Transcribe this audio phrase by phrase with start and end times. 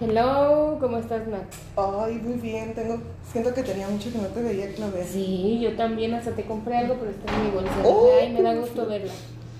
[0.00, 1.44] Hello, ¿cómo estás, Max?
[1.76, 2.98] Ay, muy bien, tengo,
[3.32, 5.04] siento que tenía mucho que no te veía, Clave.
[5.04, 7.72] Sí, yo también hasta te compré algo, pero está en mi bolsa.
[7.84, 9.12] Oh, Ay, me da gusto verla.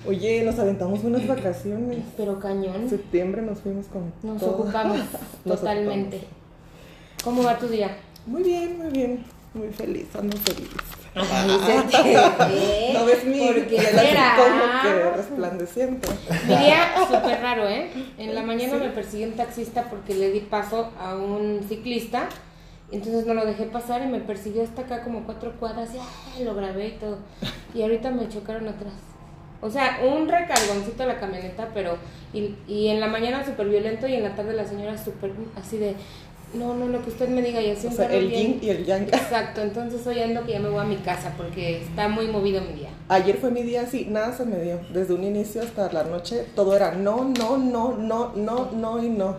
[0.07, 1.99] Oye, nos aventamos unas vacaciones.
[2.15, 4.51] Pero En cañón, septiembre nos fuimos con nos todo.
[4.51, 4.97] ocupamos
[5.45, 6.21] Nos totalmente.
[7.21, 7.97] ¿Cómo va tu día?
[8.25, 10.69] Muy bien, muy bien, muy feliz, ando feliz.
[11.31, 12.93] Ay.
[12.93, 13.81] ¿No ves mi que
[15.15, 16.07] resplandeciente?
[16.47, 17.89] Mi día súper raro, ¿eh?
[18.17, 22.29] En la mañana me persiguió un taxista porque le di paso a un ciclista.
[22.91, 26.43] Entonces no lo dejé pasar y me persiguió hasta acá como cuatro cuadras y ¡ay!
[26.43, 27.19] lo grabé y todo.
[27.73, 28.93] Y ahorita me chocaron atrás.
[29.61, 31.97] O sea, un recargoncito a la camioneta, pero.
[32.33, 35.77] Y, y en la mañana súper violento y en la tarde la señora súper así
[35.77, 35.95] de.
[36.53, 38.69] No, no, lo que usted me diga y así O un sea, el yin y
[38.69, 39.03] el yang.
[39.13, 42.61] Exacto, entonces hoy ando que ya me voy a mi casa porque está muy movido
[42.61, 42.89] mi día.
[43.07, 44.79] Ayer fue mi día así, nada se me dio.
[44.91, 49.09] Desde un inicio hasta la noche, todo era no, no, no, no, no, no y
[49.09, 49.37] no.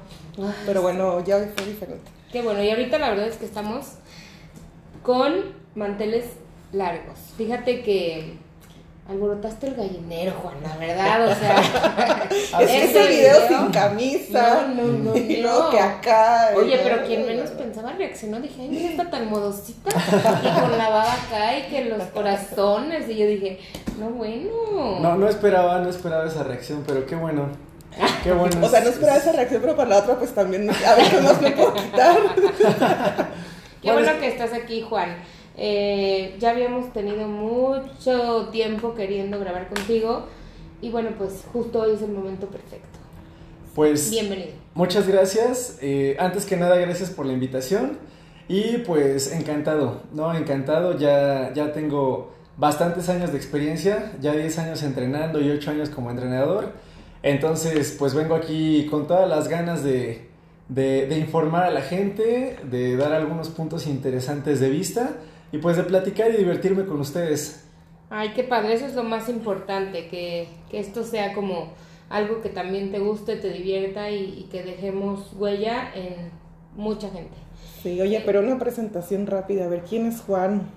[0.65, 2.10] Pero bueno, ya fue diferente.
[2.30, 3.87] Qué bueno, y ahorita la verdad es que estamos
[5.02, 5.32] con
[5.74, 6.26] manteles
[6.73, 7.18] largos.
[7.37, 8.35] Fíjate que
[9.09, 12.29] alborotaste el gallinero, Juan, la verdad, o sea.
[12.60, 14.66] Es que ese ese video sin camisa.
[14.68, 15.70] No, no, no, Y luego no.
[15.70, 16.51] que acá.
[16.57, 20.88] Oye, pero quien menos pensaba reaccionó, dije, ay, mira, está tan modosita, y con la
[20.88, 23.59] baba acá, y que los corazones, y yo dije,
[23.98, 25.01] no, bueno.
[25.01, 27.48] No, no esperaba, no esperaba esa reacción, pero qué bueno.
[28.23, 28.57] Qué bueno.
[28.66, 30.70] O sea, no esperaba esa reacción, pero para la otra, pues también.
[30.70, 32.16] A ver qué más me puedo quitar.
[33.82, 35.16] Qué bueno que estás aquí, Juan.
[35.56, 40.26] Eh, ya habíamos tenido mucho tiempo queriendo grabar contigo
[40.80, 42.98] y bueno, pues justo hoy es el momento perfecto.
[43.74, 44.52] Pues Bienvenido.
[44.74, 45.79] muchas gracias.
[45.80, 47.98] Eh, antes que nada, gracias por la invitación.
[48.48, 50.34] Y pues encantado, ¿no?
[50.34, 50.98] Encantado.
[50.98, 56.10] Ya, ya tengo bastantes años de experiencia, ya 10 años entrenando y 8 años como
[56.10, 56.73] entrenador.
[57.23, 60.26] Entonces, pues vengo aquí con todas las ganas de,
[60.68, 65.12] de, de informar a la gente, de dar algunos puntos interesantes de vista
[65.53, 67.65] y pues de platicar y divertirme con ustedes.
[68.08, 71.72] Ay, qué padre, eso es lo más importante, que, que esto sea como
[72.08, 76.30] algo que también te guste, te divierta y, y que dejemos huella en
[76.76, 77.36] mucha gente.
[77.82, 79.64] Sí, oye, pero una presentación rápida.
[79.64, 80.69] A ver, ¿quién es Juan?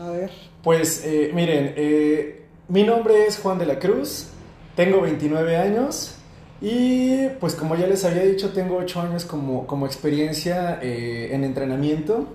[0.00, 0.30] A ver.
[0.62, 4.28] Pues eh, miren, eh, mi nombre es Juan de la Cruz,
[4.74, 6.14] tengo 29 años
[6.60, 11.44] y pues como ya les había dicho, tengo 8 años como, como experiencia eh, en
[11.44, 12.28] entrenamiento.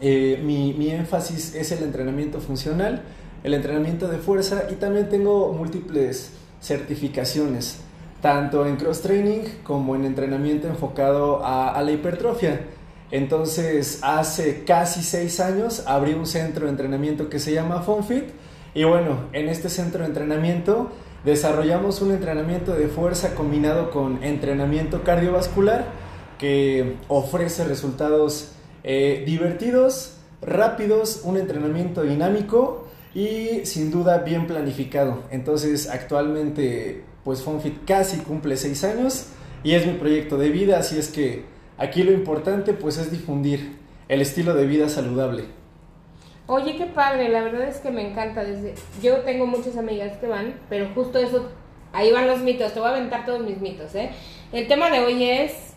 [0.00, 3.02] Eh, mi, mi énfasis es el entrenamiento funcional,
[3.42, 7.78] el entrenamiento de fuerza y también tengo múltiples certificaciones,
[8.20, 12.60] tanto en cross training como en entrenamiento enfocado a, a la hipertrofia.
[13.10, 18.24] Entonces, hace casi seis años abrí un centro de entrenamiento que se llama FunFit.
[18.74, 20.90] Y bueno, en este centro de entrenamiento
[21.24, 25.86] desarrollamos un entrenamiento de fuerza combinado con entrenamiento cardiovascular
[26.38, 28.52] que ofrece resultados
[28.90, 35.24] eh, divertidos, rápidos, un entrenamiento dinámico y sin duda bien planificado.
[35.30, 39.26] Entonces, actualmente, pues FunFit casi cumple seis años
[39.62, 41.44] y es mi proyecto de vida, así es que
[41.76, 43.76] aquí lo importante pues es difundir
[44.08, 45.44] el estilo de vida saludable.
[46.46, 48.42] Oye, qué padre, la verdad es que me encanta.
[48.42, 48.74] Desde...
[49.02, 51.50] Yo tengo muchas amigas que van, pero justo eso,
[51.92, 54.12] ahí van los mitos, te voy a aventar todos mis mitos, ¿eh?
[54.50, 55.74] El tema de hoy es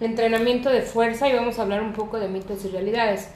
[0.00, 3.28] entrenamiento de fuerza y vamos a hablar un poco de mitos y realidades.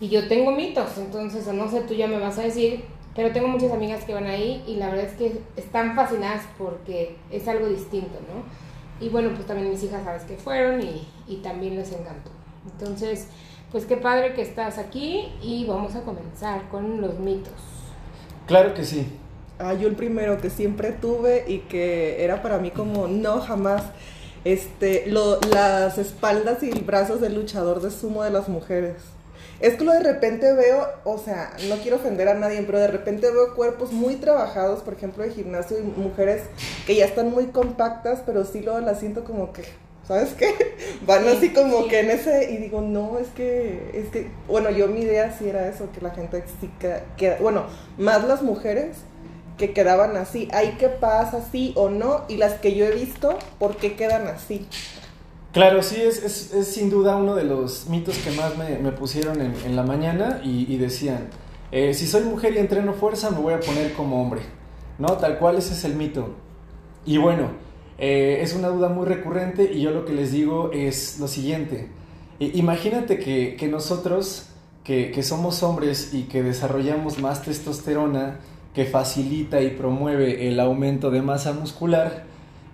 [0.00, 3.32] Y yo tengo mitos, entonces, o no sé, tú ya me vas a decir, pero
[3.32, 7.48] tengo muchas amigas que van ahí y la verdad es que están fascinadas porque es
[7.48, 9.04] algo distinto, ¿no?
[9.04, 12.30] Y bueno, pues también mis hijas sabes que fueron y, y también les encantó.
[12.70, 13.28] Entonces,
[13.72, 17.52] pues qué padre que estás aquí y vamos a comenzar con los mitos.
[18.46, 19.06] Claro que sí.
[19.58, 23.82] Ah, yo el primero que siempre tuve y que era para mí como no jamás.
[24.46, 28.94] Este, lo- las espaldas y brazos del luchador de sumo de las mujeres.
[29.58, 32.86] Es que lo de repente veo, o sea, no quiero ofender a nadie, pero de
[32.86, 36.42] repente veo cuerpos muy trabajados, por ejemplo, de gimnasio y mujeres
[36.86, 39.64] que ya están muy compactas, pero sí luego las siento como que,
[40.06, 40.54] ¿sabes qué?
[41.06, 41.88] Van Sí, así como sí.
[41.88, 45.48] que en ese, y digo, no, es que, es que, bueno, yo mi idea sí
[45.48, 47.64] era eso, que la gente sí queda, queda- bueno,
[47.98, 48.90] más las mujeres
[49.56, 53.38] que quedaban así, hay que pasa sí o no, y las que yo he visto,
[53.58, 54.66] ¿por qué quedan así?
[55.52, 59.82] Claro, sí, es, sin duda uno de los mitos que más me, pusieron en, la
[59.82, 61.28] mañana y, decían,
[61.72, 64.42] eh, si soy mujer y entreno fuerza, me voy a poner como hombre,
[64.98, 65.06] ¿no?
[65.14, 66.34] Tal cual ese es el mito.
[67.06, 67.52] Y bueno,
[67.96, 71.88] eh, es una duda muy recurrente y yo lo que les digo es lo siguiente.
[72.38, 74.48] Imagínate que, nosotros,
[74.84, 78.40] que somos hombres y que desarrollamos más testosterona,
[78.76, 82.24] que facilita y promueve el aumento de masa muscular,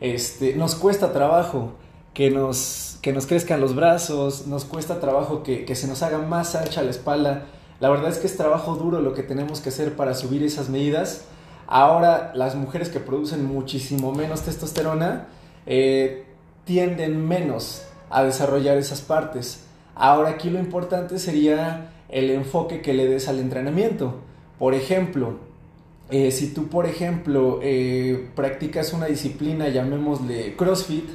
[0.00, 1.74] este, nos cuesta trabajo
[2.12, 6.18] que nos, que nos crezcan los brazos, nos cuesta trabajo que, que se nos haga
[6.18, 7.44] más ancha la espalda.
[7.78, 10.68] La verdad es que es trabajo duro lo que tenemos que hacer para subir esas
[10.70, 11.22] medidas.
[11.68, 15.28] Ahora las mujeres que producen muchísimo menos testosterona
[15.66, 16.26] eh,
[16.64, 19.66] tienden menos a desarrollar esas partes.
[19.94, 24.16] Ahora aquí lo importante sería el enfoque que le des al entrenamiento.
[24.58, 25.51] Por ejemplo,
[26.12, 31.08] eh, si tú, por ejemplo, eh, practicas una disciplina, llamémosle CrossFit,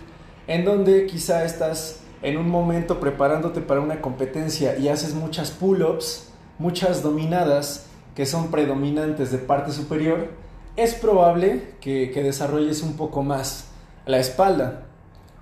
[0.47, 6.31] en donde quizá estás en un momento preparándote para una competencia y haces muchas pull-ups,
[6.57, 7.85] muchas dominadas
[8.15, 10.31] que son predominantes de parte superior,
[10.75, 13.67] es probable que, desarrolles un poco más
[14.07, 14.88] la espalda.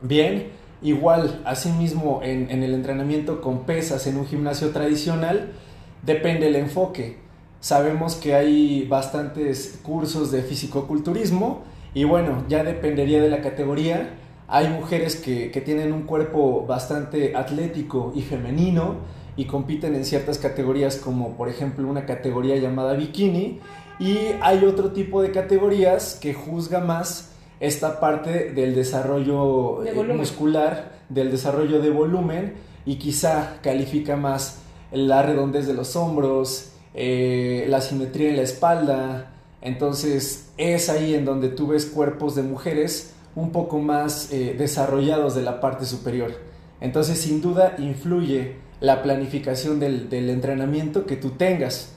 [0.01, 0.49] Bien,
[0.81, 5.53] igual, asimismo en, en el entrenamiento con pesas en un gimnasio tradicional,
[6.01, 7.23] depende el enfoque.
[7.65, 11.63] Sabemos que hay bastantes cursos de fisicoculturismo
[11.95, 14.19] y bueno, ya dependería de la categoría.
[14.47, 18.97] Hay mujeres que, tienen un cuerpo bastante atlético y femenino
[19.35, 23.61] y compiten en ciertas categorías como por ejemplo una categoría llamada bikini.
[23.97, 30.99] Y hay otro tipo de categorías que juzga más esta parte del desarrollo eh, muscular,
[31.09, 32.53] del desarrollo de volumen
[32.85, 34.59] y quizá califica más
[34.91, 39.31] la redondez de los hombros, eh, la simetría en la espalda.
[39.61, 45.35] Entonces es ahí en donde tú ves cuerpos de mujeres un poco más eh, desarrollados
[45.35, 46.33] de la parte superior.
[46.79, 51.93] Entonces, sin duda, influye la planificación del, entrenamiento que tú tengas.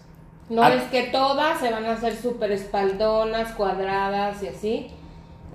[0.48, 0.74] No ah.
[0.74, 4.86] es que todas se van a hacer súper espaldonas, cuadradas y así.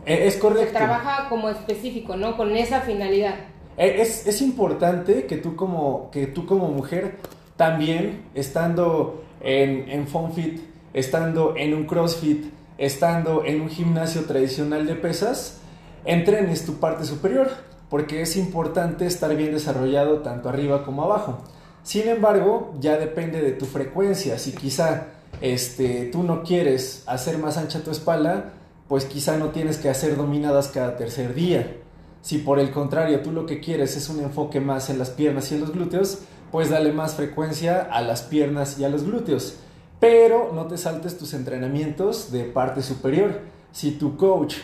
[0.06, 0.66] E, es correcto.
[0.66, 2.38] Se trabaja como específico, ¿no?
[2.38, 3.36] Con esa finalidad.
[3.78, 7.18] E, es, es, importante que tú, como, que tú como mujer
[7.58, 10.62] también, estando en, en FunFit,
[10.94, 12.46] estando en un CrossFit,
[12.78, 15.60] estando en un gimnasio tradicional de pesas,
[16.06, 17.50] entrenes tu parte superior,
[17.90, 21.44] porque es importante estar bien desarrollado tanto arriba como abajo.
[21.84, 24.40] Sin embargo, ya depende de tu frecuencia.
[24.40, 25.08] Si quizá
[25.42, 28.54] este, tú no quieres hacer más ancha tu espalda,
[28.88, 31.78] pues quizá no tienes que hacer dominadas cada tercer día.
[32.22, 35.52] Si por el contrario tú lo que quieres es un enfoque más en las piernas
[35.52, 36.20] y en los glúteos,
[36.54, 39.56] pues dale más frecuencia a las piernas y a los glúteos.
[40.00, 43.40] Pero no te saltes tus entrenamientos de parte superior.
[43.72, 44.58] Si tu coach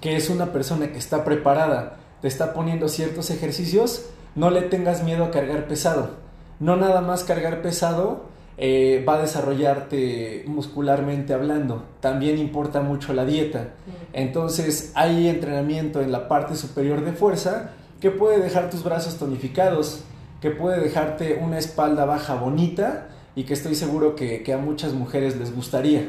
[0.00, 5.04] que es una persona que está preparada, te está poniendo ciertos ejercicios, no le tengas
[5.04, 6.12] miedo a cargar pesado.
[6.58, 8.24] No nada más cargar pesado
[8.56, 11.84] eh, va a desarrollarte muscularmente hablando.
[12.00, 13.74] También importa mucho la dieta.
[14.14, 20.04] Entonces hay entrenamiento en la parte superior de fuerza que puede dejar tus brazos tonificados,
[20.42, 23.06] que puede dejarte una espalda baja bonita
[23.36, 26.08] y que estoy seguro que, a muchas mujeres les gustaría.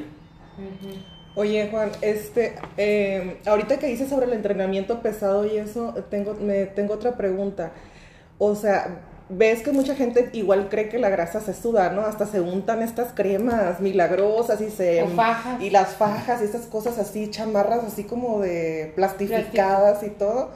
[1.36, 6.66] Oye, Juan, este, em, ahorita que dices sobre el entrenamiento pesado y eso, tengo, me,
[6.66, 7.74] tengo otra pregunta.
[8.40, 12.02] O sea, ves que mucha gente igual cree que la grasa se suda, ¿no?
[12.02, 15.06] Hasta se untan estas cremas milagrosas y se...
[15.16, 15.62] fajas.
[15.62, 20.50] Y las fajas y estas cosas así, chamarras así como de plastificadas y todo.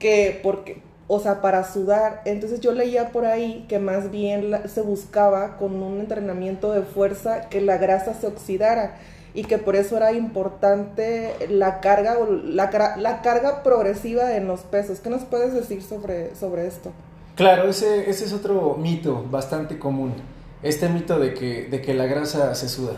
[0.00, 2.22] Que porque, o sea, para sudar.
[2.24, 7.48] Entonces yo leía por ahí que más bien se buscaba con un entrenamiento de fuerza
[7.48, 8.96] que la grasa se oxidara
[9.34, 15.00] y que por eso era importante la carga la, la carga progresiva en los pesos.
[15.00, 16.92] ¿Qué nos puedes decir sobre, sobre esto?
[17.34, 20.14] Claro, ese, ese es otro mito bastante común.
[20.62, 22.92] Este mito de que, de que la grasa se suda.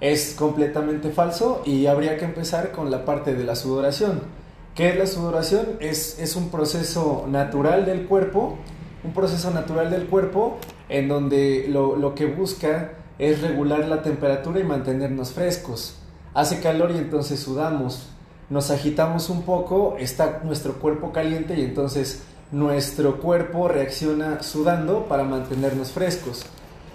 [0.00, 4.41] Es completamente falso y habría que empezar con la parte de la sudoración.
[4.74, 5.76] ¿Qué es la sudoración?
[5.80, 8.56] Es, es un proceso natural del cuerpo,
[9.04, 14.60] un proceso natural del cuerpo en donde lo, lo que busca es regular la temperatura
[14.60, 15.96] y mantenernos frescos.
[16.32, 18.08] Hace calor y entonces sudamos.
[18.48, 25.24] Nos agitamos un poco, está nuestro cuerpo caliente y entonces nuestro cuerpo reacciona sudando para
[25.24, 26.44] mantenernos frescos.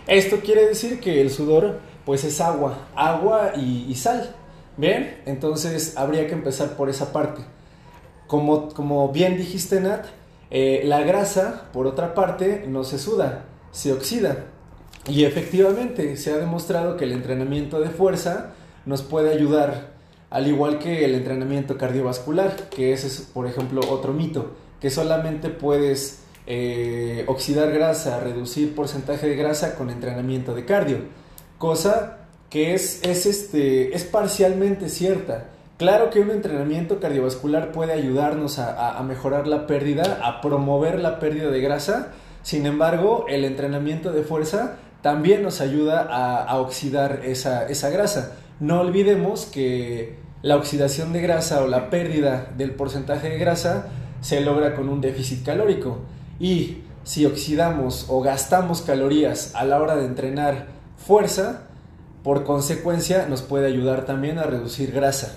[0.07, 4.35] Esto quiere decir que el sudor pues es agua, agua y, sal.
[4.77, 7.41] Bien, entonces habría que empezar por esa parte.
[8.27, 10.05] Como, como bien dijiste Nat,
[10.49, 14.45] eh, la grasa, por otra parte, no se suda, se oxida.
[15.07, 18.51] Y efectivamente se ha demostrado que el entrenamiento de fuerza
[18.85, 19.91] nos puede ayudar,
[20.29, 25.49] al igual que el entrenamiento cardiovascular, que ese es, por ejemplo, otro mito, que solamente
[25.49, 30.99] puedes eh, oxidar grasa, reducir porcentaje de grasa con entrenamiento de cardio,
[31.57, 32.19] cosa
[32.49, 35.49] que es, es, este, es parcialmente cierta.
[35.77, 41.51] Claro que un entrenamiento cardiovascular puede ayudarnos a mejorar la pérdida, a promover la pérdida
[41.51, 42.13] de grasa,
[42.47, 48.37] sin embargo, el entrenamiento de fuerza también nos ayuda a, oxidar esa, esa, grasa.
[48.61, 53.87] No olvidemos que la oxidación de grasa o la pérdida del porcentaje de grasa
[54.21, 55.97] se logra con un déficit calórico.
[56.39, 61.63] Y si oxidamos o gastamos calorías a la hora de entrenar fuerza,
[62.23, 65.35] por consecuencia nos puede ayudar también a reducir grasa.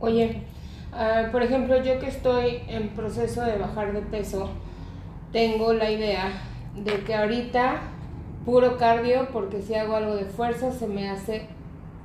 [0.00, 0.42] Oye,
[1.32, 4.50] por ejemplo, yo que estoy en proceso de bajar de peso,
[5.32, 6.32] tengo la idea
[6.74, 7.80] de que ahorita
[8.44, 11.48] puro cardio, porque si hago algo de fuerza se me hace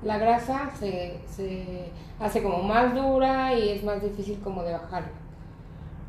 [0.03, 5.03] la grasa, se, se hace como más dura y es más difícil como de bajar.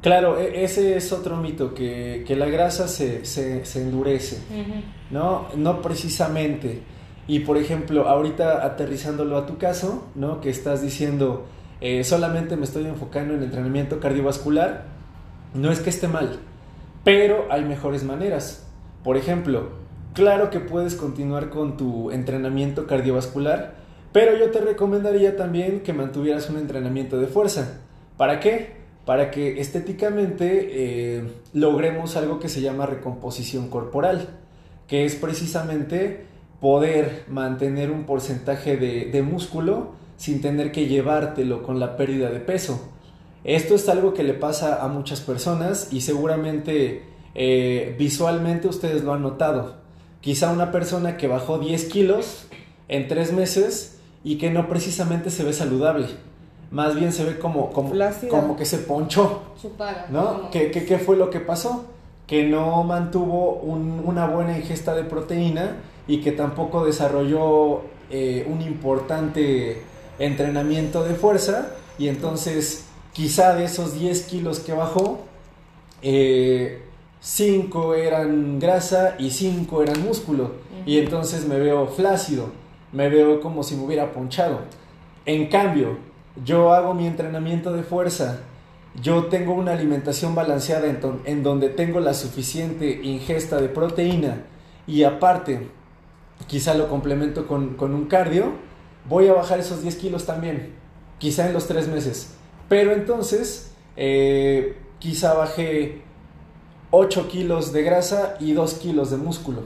[0.00, 4.38] Claro, e, ese es otro mito, que, que la grasa se, se, se endurece,
[5.10, 5.48] ¿no?
[5.54, 6.82] No precisamente.
[7.26, 10.40] Y por ejemplo, ahorita aterrizándolo a tu caso, ¿no?
[10.40, 11.46] Que estás diciendo,
[11.80, 14.84] eh, solamente me estoy enfocando en entrenamiento cardiovascular,
[15.54, 16.40] no es que esté mal,
[17.04, 18.66] pero hay mejores maneras.
[19.04, 19.82] Por ejemplo,
[20.14, 23.74] Claro que puedes continuar con tu entrenamiento cardiovascular,
[24.12, 27.80] pero yo te recomendaría también que mantuvieras un entrenamiento de fuerza.
[28.18, 28.74] ¿Para qué?
[29.06, 30.68] Para que estéticamente
[31.16, 31.24] eh,
[31.54, 34.28] logremos algo que se llama recomposición corporal,
[34.86, 36.26] que es precisamente
[36.62, 42.88] poder mantener un porcentaje de, músculo sin tener que llevártelo con la pérdida de peso.
[43.44, 47.02] Esto es algo que le pasa a muchas personas y seguramente
[47.34, 49.82] eh, visualmente ustedes lo han notado
[50.22, 52.46] quizá una persona que bajó 10 kilos
[52.88, 56.06] en tres meses y que no precisamente se ve saludable.
[56.70, 57.92] Más bien se ve como, como,
[58.30, 59.42] como que se ponchó.
[60.10, 60.50] ¿No?
[60.50, 61.84] ¿Qué, qué, fue lo que pasó?
[62.26, 69.82] Que no mantuvo una buena ingesta de proteína y que tampoco desarrolló eh, un importante
[70.18, 71.74] entrenamiento de fuerza.
[71.98, 75.20] Y entonces, quizá de esos 10 kilos que bajó,
[76.02, 76.82] eh,
[77.20, 80.52] 5 eran grasa y 5 eran músculo.
[80.84, 82.50] Y entonces me veo flácido,
[82.92, 84.60] me veo como si me hubiera ponchado.
[85.24, 85.98] En cambio,
[86.44, 88.40] yo hago mi entrenamiento de fuerza,
[89.00, 90.86] yo tengo una alimentación balanceada
[91.24, 94.42] en, donde tengo la suficiente ingesta de proteína
[94.86, 95.68] y aparte,
[96.46, 98.52] quizá lo complemento con, un cardio,
[99.08, 100.74] voy a bajar esos 10 kilos también,
[101.18, 102.34] quizá en los 3 meses.
[102.68, 106.02] Pero entonces, eh, quizá bajé
[106.90, 109.62] 8 kilos de grasa y 2 kilos de músculo,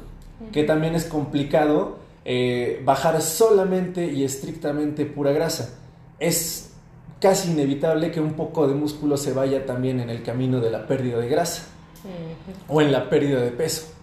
[0.53, 5.79] que también es complicado eh, bajar solamente y estrictamente pura grasa.
[6.19, 6.71] Es
[7.21, 10.87] casi inevitable que un poco de músculo se vaya también en el camino de la
[10.87, 11.63] pérdida de grasa
[12.69, 13.96] o en la pérdida de peso.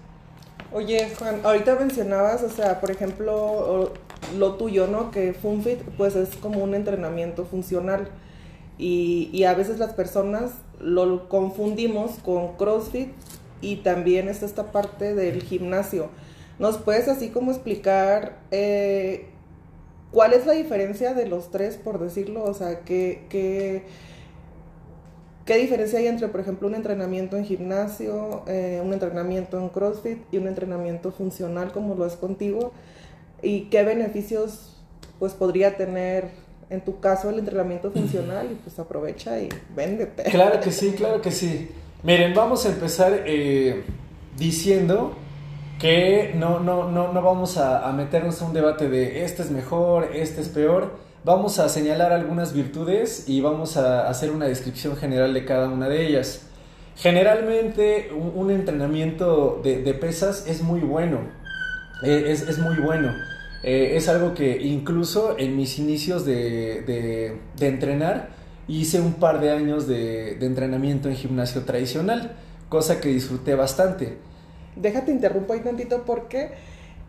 [0.74, 3.94] Oye, Juan, ahorita mencionabas, o sea, por ejemplo,
[4.38, 5.12] lo tuyo, ¿no?
[5.12, 8.08] Que FunFit, pues es como un entrenamiento funcional.
[8.80, 13.10] Y, y, a veces las personas lo confundimos con CrossFit
[13.62, 16.10] y también está esta parte del gimnasio.
[16.58, 19.28] ¿Nos puedes así como explicar eh,
[20.12, 22.44] cuál es la diferencia de los tres, por decirlo?
[22.44, 23.84] O sea, ¿qué, qué,
[25.46, 30.20] qué diferencia hay entre, por ejemplo, un entrenamiento en gimnasio, eh, un entrenamiento en CrossFit
[30.32, 32.72] y un entrenamiento funcional como lo es contigo?
[33.42, 34.74] ¿Y qué beneficios
[35.20, 40.24] pues podría tener en tu caso el entrenamiento funcional y pues aprovecha y véndete.
[40.24, 41.70] Claro que sí, claro que sí.
[42.02, 43.84] Miren, vamos a empezar eh,
[44.38, 45.14] diciendo
[45.80, 50.10] que no, no, no, no vamos a, meternos a un debate de este es mejor,
[50.14, 50.92] este es peor.
[51.26, 55.88] Vamos a señalar algunas virtudes y vamos a hacer una descripción general de cada una
[55.88, 56.42] de ellas.
[56.98, 61.20] Generalmente un, entrenamiento de, pesas es muy bueno,
[62.04, 63.14] eh, es, es muy bueno.
[63.64, 68.28] Eh, es algo que incluso en mis inicios de, entrenar
[68.68, 72.36] hice un par de años de, entrenamiento en gimnasio tradicional,
[72.68, 74.18] cosa que disfruté bastante.
[74.76, 76.52] Déjate interrumpo ahí tantito porque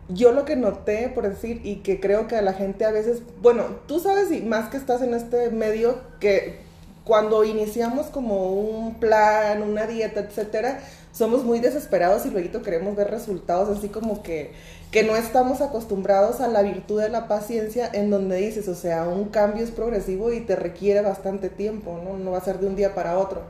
[0.09, 3.23] yo lo que noté, por decir, y que creo que a la gente a veces,
[3.41, 6.59] bueno, tú sabes y más que estás en este medio, que
[7.05, 10.81] cuando iniciamos como un plan, una dieta, etcétera,
[11.13, 14.53] somos muy desesperados y luego queremos ver resultados así como que
[14.95, 19.09] que no estamos acostumbrados a la virtud de la paciencia en donde dices, o sea,
[19.09, 22.17] un cambio es progresivo y te requiere bastante tiempo, ¿no?
[22.17, 23.43] No va a ser de un día para otro.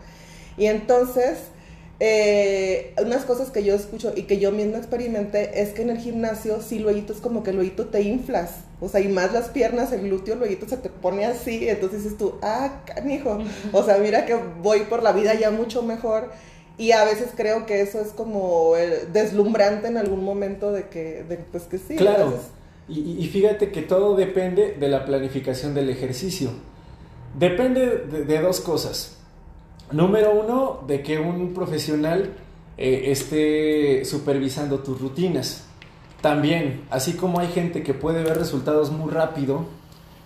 [0.57, 1.41] Y entonces,
[2.01, 5.99] eh, unas cosas que yo escucho y que yo mismo experimenté es que en el
[5.99, 9.93] gimnasio, sí, luego es como que luego te inflas, o sea, y más las piernas,
[9.93, 13.39] el glúteo, luego se te pone así, entonces dices tú, ah, canijo,
[13.73, 16.31] o sea, mira que voy por la vida ya mucho mejor
[16.77, 18.73] y a veces creo que eso es como
[19.13, 21.97] deslumbrante en algún momento de que, pues que sí.
[21.97, 22.35] Claro.
[22.89, 26.51] Y, fíjate que todo depende de la planificación del ejercicio.
[27.39, 29.17] Depende de, dos cosas.
[29.95, 32.33] Número uno, de que un profesional
[32.77, 35.67] eh, esté supervisando tus rutinas.
[36.21, 39.67] También, así como hay gente que puede ver resultados muy rápido,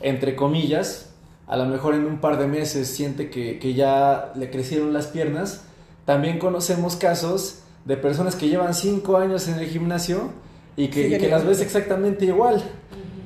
[0.01, 1.11] entre comillas,
[1.47, 5.09] a lo mejor en un par de meses siente que, que ya le crecieron las
[5.09, 5.65] piernas,
[6.07, 10.31] también conocemos casos de personas que llevan 5 años en el gimnasio
[10.79, 12.63] y que, Sí, y que las ves exactamente igual,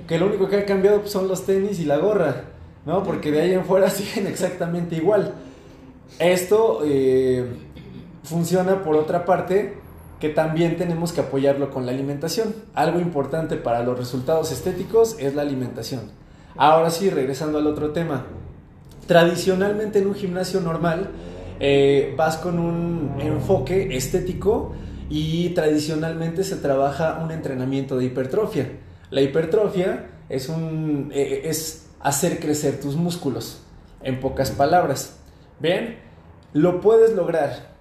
[0.08, 2.46] que lo único que ha cambiado pues, son los tenis y la gorra,
[2.84, 3.04] ¿no?
[3.04, 5.34] Porque de ahí en fuera siguen exactamente igual.
[6.18, 7.46] Esto eh,
[8.24, 9.74] funciona por otra parte
[10.20, 12.54] que también tenemos que apoyarlo con la alimentación.
[12.74, 16.12] Algo importante para los resultados estéticos es la alimentación.
[16.56, 18.26] Ahora sí, regresando al otro tema.
[19.06, 21.10] Tradicionalmente en un gimnasio normal
[21.58, 24.72] eh, vas con un enfoque estético
[25.10, 28.68] y tradicionalmente se trabaja un entrenamiento de hipertrofia.
[29.10, 33.60] La hipertrofia es, un, eh, es hacer crecer tus músculos,
[34.02, 35.18] en pocas palabras.
[35.62, 35.94] Bien,
[36.54, 37.76] lo puedes lograr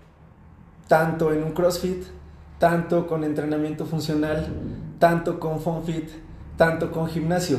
[0.88, 2.04] tanto en un CrossFit,
[2.60, 4.54] tanto con entrenamiento funcional,
[5.00, 6.08] tanto con FunFit,
[6.58, 7.58] tanto con gimnasio.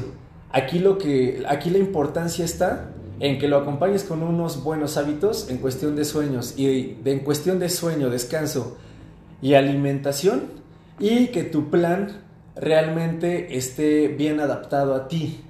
[0.53, 5.51] Aquí, lo que, aquí la importancia está en que lo acompañes con unos buenos hábitos
[5.51, 8.79] en cuestión de sueños y de, en cuestión de sueño, descanso
[9.41, 10.43] y alimentación
[11.01, 12.23] y que tu plan
[12.55, 15.41] realmente esté bien adaptado a ti.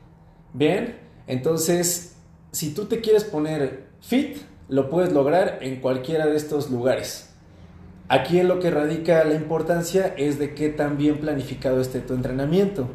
[0.55, 2.17] Bien, entonces
[2.53, 4.39] si tú te quieres poner fit,
[4.69, 7.31] lo puedes lograr en cualquiera de estos lugares.
[8.09, 12.15] Aquí en lo que radica la importancia es de qué tan bien planificado esté tu
[12.15, 12.89] entrenamiento.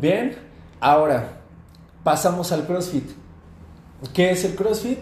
[0.00, 0.36] Bien,
[0.80, 1.40] ahora
[2.02, 3.08] pasamos al CrossFit.
[4.12, 4.98] ¿Qué es el CrossFit?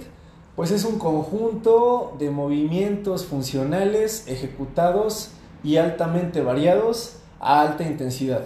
[0.55, 5.31] Pues es un conjunto de movimientos funcionales ejecutados
[5.65, 8.45] y altamente variados a alta intensidad.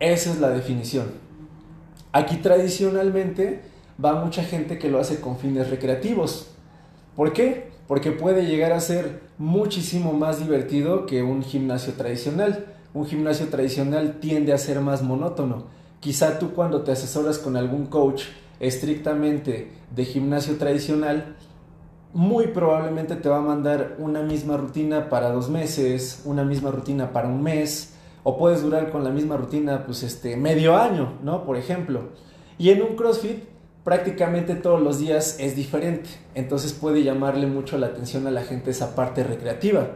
[0.00, 1.12] Esa es la definición.
[2.12, 3.62] Aquí tradicionalmente
[4.02, 6.48] va mucha gente que lo hace con fines recreativos.
[7.16, 7.70] ¿Por qué?
[7.88, 12.66] Porque puede llegar a ser muchísimo más divertido que un gimnasio tradicional.
[12.92, 15.64] Un gimnasio tradicional tiende a ser más monótono.
[16.00, 18.24] Quizá tú cuando te asesoras con algún coach
[18.60, 21.36] estrictamente de gimnasio tradicional,
[22.12, 27.12] muy probablemente te va a mandar una misma rutina para dos meses, una misma rutina
[27.12, 31.44] para un mes, o puedes durar con la misma rutina pues este medio año, ¿no?
[31.44, 32.10] Por ejemplo.
[32.58, 33.55] Y en un CrossFit
[33.86, 38.72] prácticamente todos los días es diferente, entonces puede llamarle mucho la atención a la gente
[38.72, 39.86] esa parte recreativa,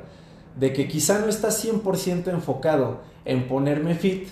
[0.55, 4.29] de que quizá no está 100% enfocado en ponerme fit,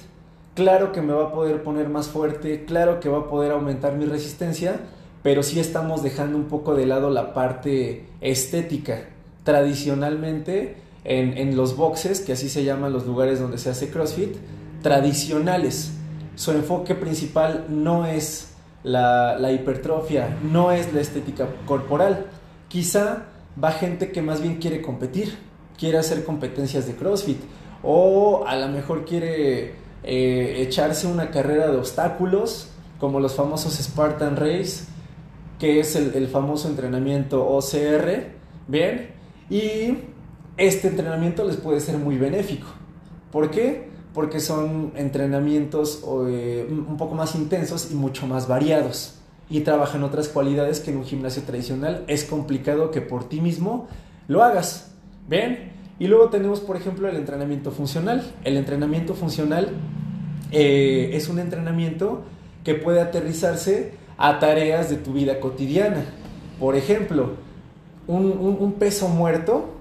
[0.55, 3.97] claro que me va a poder poner más fuerte, claro que va a poder aumentar
[3.97, 4.77] mi resistencia,
[5.25, 9.09] pero sí estamos dejando un poco de lado la parte estética.
[9.43, 14.37] Tradicionalmente, en, en, los boxes, que así se llaman los lugares donde se hace CrossFit,
[14.83, 15.95] tradicionales.
[16.37, 18.49] Su enfoque principal no es
[18.89, 22.27] la, hipertrofia, no es la estética corporal.
[22.69, 23.25] Quizá
[23.63, 25.39] va gente que más bien quiere competir,
[25.79, 27.41] quiere hacer competencias de CrossFit,
[27.83, 29.75] o a lo mejor quiere
[30.05, 34.85] eh, echarse una carrera de obstáculos, como los famosos Spartan Race,
[35.59, 38.27] que es el, el, famoso entrenamiento OCR,
[38.67, 39.11] ¿bien?
[39.51, 39.99] Y
[40.57, 42.67] este entrenamiento les puede ser muy benéfico.
[43.31, 43.88] ¿Por qué?
[44.19, 49.15] Porque son entrenamientos eh, un poco más intensos y mucho más variados.
[49.49, 53.87] Y trabajan otras cualidades que en un gimnasio tradicional es complicado que por ti mismo
[54.27, 54.91] lo hagas.
[55.29, 55.71] ¿Bien?
[56.01, 58.29] Y luego tenemos, por ejemplo, el entrenamiento funcional.
[58.43, 59.69] El entrenamiento funcional
[60.51, 62.23] eh, es un entrenamiento
[62.65, 66.05] que puede aterrizarse a tareas de tu vida cotidiana.
[66.59, 67.35] Por ejemplo,
[68.09, 69.77] un, un, un peso muerto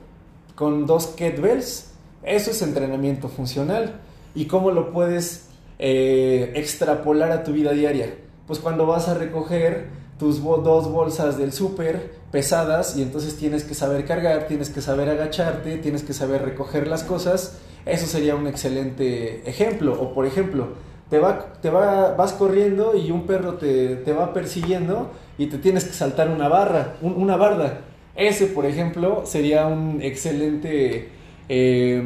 [0.53, 1.89] con dos kettlebells,
[2.21, 4.01] eso es entrenamiento funcional.
[4.37, 8.13] ¿Y cómo lo puedes eh, extrapolar a tu vida diaria?
[8.45, 9.87] Pues cuando vas a recoger
[10.19, 15.09] tus dos bolsas del súper pesadas y entonces tienes que saber cargar, tienes que saber
[15.09, 19.99] agacharte, tienes que saber recoger las cosas, eso sería un excelente ejemplo.
[19.99, 20.67] O por ejemplo,
[21.09, 21.19] te,
[21.63, 25.93] te va, vas corriendo y un perro te, te, va persiguiendo y te tienes que
[25.93, 27.81] saltar una barra, un, una barda.
[28.15, 31.09] Ese, por ejemplo, sería un excelente,
[31.49, 32.03] eh,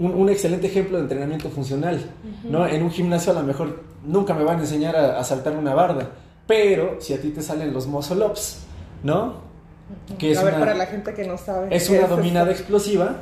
[0.00, 1.96] un, un, excelente ejemplo de entrenamiento funcional.
[1.96, 2.50] Uh -huh.
[2.50, 2.66] ¿no?
[2.66, 5.74] En un gimnasio a lo mejor nunca me van a enseñar a, a saltar una
[5.74, 6.08] barda,
[6.46, 8.64] pero si a ti te salen los muscle ups,
[9.04, 9.34] ¿no?
[10.18, 11.74] Que es a ver, una, para la gente que no sabe.
[11.74, 12.62] Es una es dominada esto?
[12.62, 13.16] explosiva.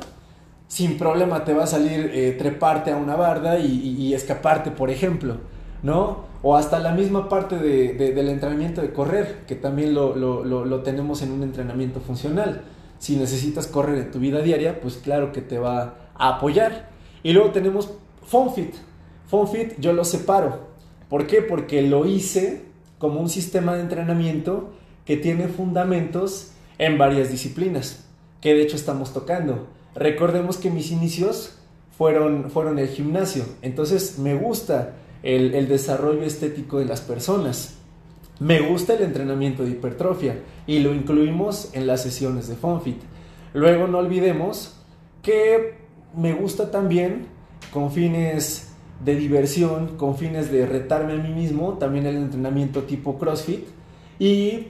[0.67, 4.69] Sin problema te va a salir eh, treparte a una barda y, y, y, escaparte,
[4.69, 5.37] por ejemplo,
[5.81, 6.25] ¿no?
[6.43, 10.45] O hasta la misma parte de, de, del entrenamiento de correr, que también lo, lo,
[10.45, 12.61] lo, lo, tenemos en un entrenamiento funcional.
[12.99, 16.89] Si necesitas correr en tu vida diaria, pues claro que te va a apoyar.
[17.23, 17.89] Y luego tenemos
[18.27, 18.75] FunFit.
[19.27, 20.67] FunFit yo lo separo.
[21.09, 21.41] ¿Por qué?
[21.41, 22.65] Porque lo hice
[22.99, 24.71] como un sistema de entrenamiento
[25.05, 28.05] que tiene fundamentos en varias disciplinas,
[28.41, 29.67] que de hecho estamos tocando.
[29.95, 31.57] Recordemos que mis inicios
[31.97, 37.75] fueron, fueron el gimnasio, entonces me gusta el, el desarrollo estético de las personas.
[38.39, 42.97] Me gusta el entrenamiento de hipertrofia y lo incluimos en las sesiones de FONFIT.
[43.53, 44.77] Luego no olvidemos
[45.21, 45.75] que
[46.15, 47.27] me gusta también
[47.73, 48.71] con fines
[49.03, 53.65] de diversión, con fines de retarme a mí mismo, también el entrenamiento tipo CrossFit
[54.19, 54.67] y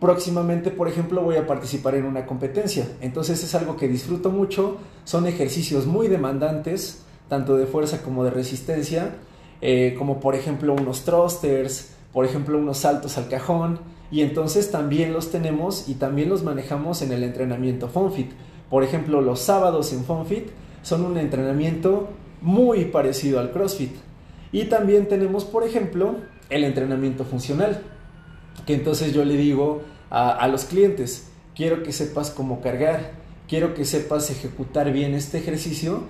[0.00, 2.86] próximamente, por ejemplo, voy a participar en una competencia.
[3.00, 8.30] Entonces es algo que disfruto mucho, son ejercicios muy demandantes, tanto de fuerza como de
[8.30, 9.16] resistencia,
[9.60, 13.78] eh, como por ejemplo unos thrusters, por ejemplo unos saltos al cajón,
[14.10, 18.30] y entonces también los tenemos y también los manejamos en el entrenamiento FONFIT.
[18.70, 20.48] Por ejemplo, los sábados en FONFIT
[20.80, 22.08] son un entrenamiento
[22.40, 23.90] muy parecido al CrossFit.
[24.50, 26.16] Y también tenemos, por ejemplo,
[26.48, 27.82] el entrenamiento funcional,
[28.64, 33.10] que entonces yo le digo a, a los clientes, quiero que sepas cómo cargar,
[33.46, 36.04] quiero que sepas ejecutar bien este ejercicio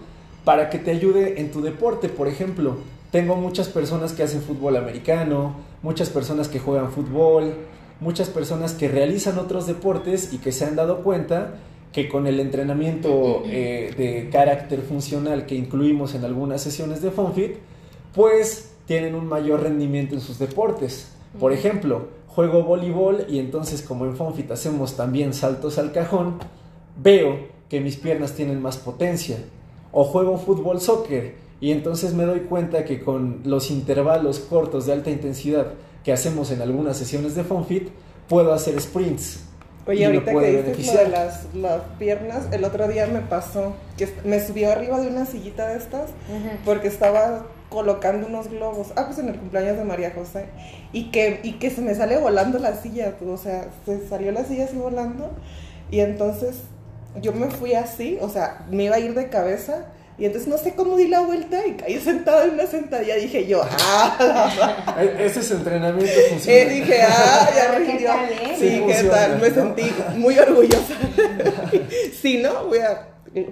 [0.45, 2.09] para que te ayude en tu deporte.
[2.09, 2.77] Por ejemplo,
[3.17, 7.55] tengo muchas personas que hacen fútbol americano, muchas personas que juegan fútbol,
[7.99, 11.55] muchas personas que realizan otros deportes y que se han dado cuenta
[11.95, 17.53] que con el entrenamiento eh, de carácter funcional que incluimos en algunas sesiones de FONFIT,
[18.15, 21.11] pues tienen un mayor rendimiento en sus deportes.
[21.41, 26.35] Por ejemplo, juego voleibol y entonces como en FONFIT hacemos también saltos al cajón,
[27.03, 29.39] veo que mis piernas tienen más potencia.
[29.91, 34.93] O juego fútbol soccer y entonces me doy cuenta que con los intervalos cortos de
[34.93, 35.67] alta intensidad
[36.05, 37.89] que hacemos en algunas sesiones de FONFIT,
[38.29, 39.41] puedo hacer sprints.
[39.87, 44.09] Oye, ahorita que dices lo de las, las, piernas, el otro día me pasó que
[44.25, 46.11] me subió arriba de una sillita de estas
[46.65, 50.47] porque estaba colocando unos globos, ah, pues en el cumpleaños de María José,
[50.93, 54.45] y que, y que se me sale volando la silla, o sea, se salió la
[54.45, 55.31] silla así volando,
[55.91, 56.63] y entonces
[57.21, 59.87] yo me fui así, o sea, me iba a ir de cabeza,
[60.19, 63.17] y entonces no sé cómo di la vuelta y caí sentada en una sentadilla.
[63.17, 64.97] Dije yo, ¡ah!
[64.99, 66.73] E-, ese es entrenamiento funcional.
[66.73, 67.51] Y dije, ¡ah!
[67.55, 68.11] Ya rindió.
[68.13, 68.57] Eh?
[68.59, 69.41] Sí, ¿qué tal?
[69.41, 70.95] Me sentí muy orgullosa.
[72.21, 73.09] si no, voy a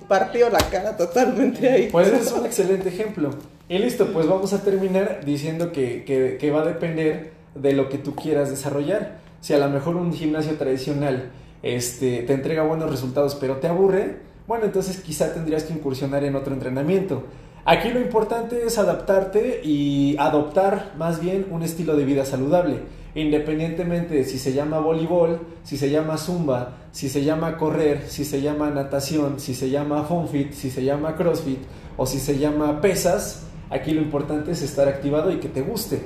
[0.09, 1.89] partir la cara totalmente ahí.
[1.93, 3.31] Pues ese es un excelente ejemplo.
[3.69, 7.91] Y listo, pues vamos a terminar diciendo que, que, que va a depender de lo
[7.91, 9.19] que tú quieras desarrollar.
[9.43, 11.31] Si a lo mejor un gimnasio tradicional
[11.63, 16.37] este, te entrega buenos resultados, pero te aburre, bueno, entonces quizá tendrías que incursionar en
[16.37, 17.25] otro entrenamiento.
[17.67, 22.81] Aquí lo importante es adaptarte y adoptar más bien un estilo de vida saludable,
[23.15, 28.27] independientemente de si se llama voleibol, si se llama zumba, si se llama correr, si
[28.27, 31.61] se llama natación, si se llama fit, si se llama crossfit
[31.97, 36.03] o si se llama pesas, aquí lo importante es estar activado y que te guste.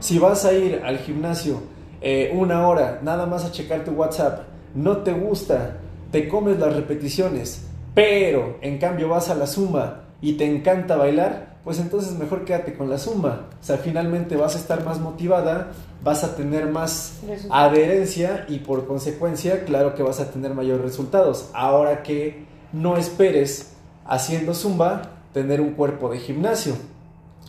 [0.00, 1.60] Si vas a ir al gimnasio
[2.00, 5.78] eh, una hora nada más a checar tu WhatsApp, no te gusta,
[6.10, 7.65] te comes las repeticiones,
[7.96, 12.74] pero en cambio vas a la zumba y te encanta bailar, pues entonces mejor quédate
[12.74, 13.48] con la zumba.
[13.58, 15.72] O sea, finalmente vas a estar más motivada,
[16.04, 21.48] vas a tener más adherencia y por consecuencia, claro que vas a tener mayores resultados.
[21.54, 23.72] Ahora que no esperes
[24.04, 26.74] haciendo zumba tener un cuerpo de gimnasio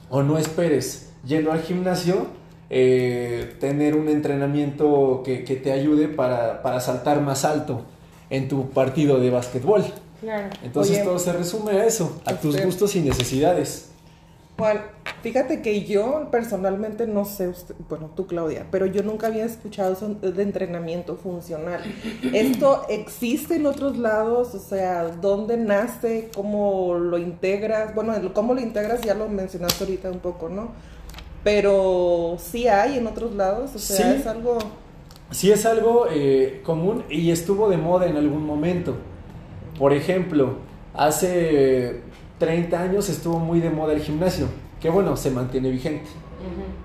[0.10, 2.28] o no esperes yendo al gimnasio
[2.70, 7.82] eh, tener un entrenamiento que, te ayude para, para saltar más alto
[8.30, 9.84] en tu partido de básquetbol.
[10.63, 13.91] Entonces todo se resume a eso, a tus gustos y necesidades.
[14.58, 14.82] Juan,
[15.21, 17.51] fíjate que yo personalmente no sé,
[17.89, 21.82] bueno, tú Claudia, pero yo nunca había escuchado eso de entrenamiento funcional.
[22.34, 24.56] ¿Esto existe en otros lados?
[24.56, 26.32] O sea, ¿dónde nace?
[26.34, 27.93] ¿Cómo lo integras?
[27.93, 30.71] Bueno, cómo lo integras ya lo mencionaste ahorita un poco, ¿no?
[31.43, 34.58] Pero sí hay en otros lados, o sea, es algo...
[35.30, 38.95] Sí es algo eh, común y estuvo de moda en algún momento.
[39.78, 40.56] Por ejemplo,
[40.94, 42.02] hace
[42.40, 44.48] 30 años estuvo muy de moda el gimnasio,
[44.80, 46.10] que bueno, se mantiene vigente.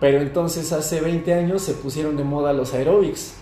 [0.00, 3.34] Pero entonces hace 20 años se pusieron de moda los aerobics.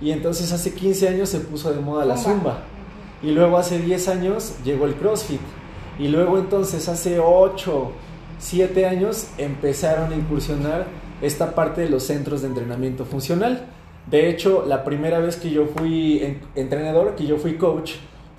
[0.00, 2.62] Y entonces hace 15 años se puso de moda la zumba.
[3.22, 5.40] Y luego hace 10 años llegó el CrossFit.
[5.98, 7.92] Y luego entonces hace 8,
[8.38, 10.86] 7 años empezaron a incursionar
[11.20, 13.66] esta parte de los centros de entrenamiento funcional.
[14.10, 17.92] De hecho, la primera vez que yo fui entrenador, que yo fui coach,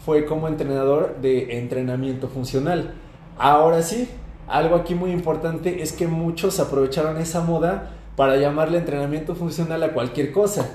[0.06, 2.94] fue como entrenador de entrenamiento funcional.
[3.38, 4.08] Ahora sí,
[4.48, 9.94] algo aquí muy importante es que muchos aprovecharon esa moda para llamarle entrenamiento funcional a
[9.94, 10.70] cualquier cosa.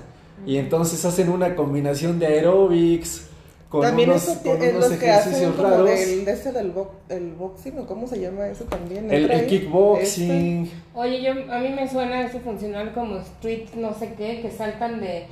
[0.47, 3.29] Y entonces hacen una combinación de aerobics
[3.69, 5.89] con también unos, eso con unos ejercicios raros.
[5.89, 6.73] Del, de ese del
[7.09, 9.11] el boxing, ¿o cómo se llama eso también?
[9.11, 10.65] El, kickboxing.
[10.65, 10.77] Este.
[10.95, 15.01] Oye, yo, a mí me suena ese funcional como street no sé qué, que saltan
[15.01, 15.27] de...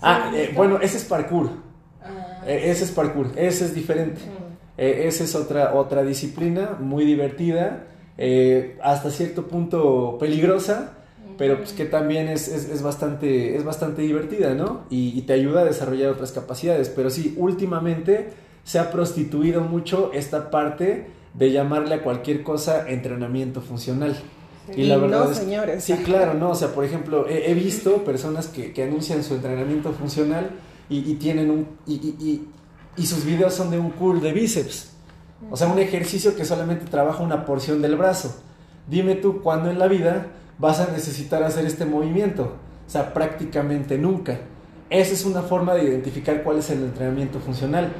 [0.00, 1.50] Ah, eh, bueno, ese es parkour.
[2.46, 4.20] Eh, ese es parkour, ese es diferente.
[4.76, 7.84] Eh, esa es otra, otra disciplina muy divertida,
[8.18, 10.92] eh, hasta cierto punto peligrosa,
[11.38, 14.82] pero pues que también es, es, es bastante, es bastante divertida, ¿no?
[14.90, 16.88] Y, y te ayuda a desarrollar otras capacidades.
[16.88, 18.30] Pero sí, últimamente
[18.62, 24.16] se ha prostituido mucho esta parte de llamarle a cualquier cosa entrenamiento funcional.
[24.74, 25.84] Y, la verdad no, es, señores.
[25.84, 26.50] Sí, claro, no.
[26.50, 30.50] O sea, por ejemplo, he, he visto personas que, que, anuncian su entrenamiento funcional
[30.88, 31.68] y, tienen un.
[31.86, 34.92] Y, sus videos son de un curl de bíceps.
[35.50, 38.34] O sea, un ejercicio que solamente trabaja una porción del brazo.
[38.88, 42.54] Dime tú cuándo en la vida vas a necesitar hacer este movimiento.
[42.86, 44.38] O sea, prácticamente nunca.
[44.90, 47.92] Esa es una forma de identificar cuál es el entrenamiento funcional.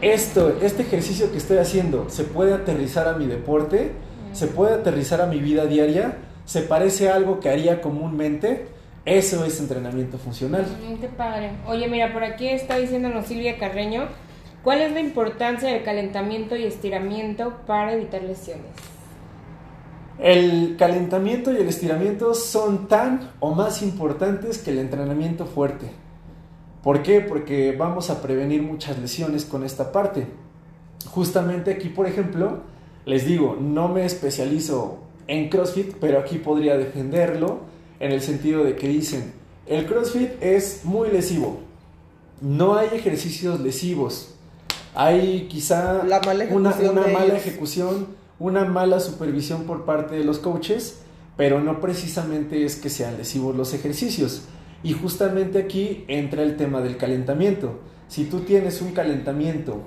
[0.00, 3.92] Esto, este ejercicio que estoy haciendo, ¿se puede aterrizar a mi deporte?
[4.32, 6.16] ¿Se puede aterrizar a mi vida diaria?
[6.46, 8.66] ¿Se parece a algo que haría comúnmente?
[9.04, 10.66] Eso es entrenamiento funcional.
[11.00, 11.52] qué padre.
[11.66, 14.08] Oye, mira, por aquí está diciéndonos Silvia Carreño,
[14.62, 18.66] ¿cuál es la importancia del calentamiento y estiramiento para evitar lesiones?
[20.18, 25.86] El calentamiento y el estiramiento son tan o más importantes que el entrenamiento fuerte.
[26.82, 27.22] ¿Por qué?
[27.22, 30.26] Porque vamos a prevenir muchas lesiones con esta parte.
[31.06, 32.60] Justamente aquí, por ejemplo,
[33.06, 37.60] les digo, no me especializo en CrossFit, pero aquí podría defenderlo
[38.00, 39.32] en el sentido de que dicen,
[39.66, 41.60] el CrossFit es muy lesivo.
[42.40, 44.34] No hay ejercicios lesivos.
[44.94, 46.02] Hay quizá
[46.50, 51.00] una, una mala ejecución una mala supervisión por parte de los coaches,
[51.36, 54.42] pero no precisamente es que sean lesivos los ejercicios.
[54.82, 57.80] Y justamente aquí entra el tema del calentamiento.
[58.08, 59.82] Si tú tienes un calentamiento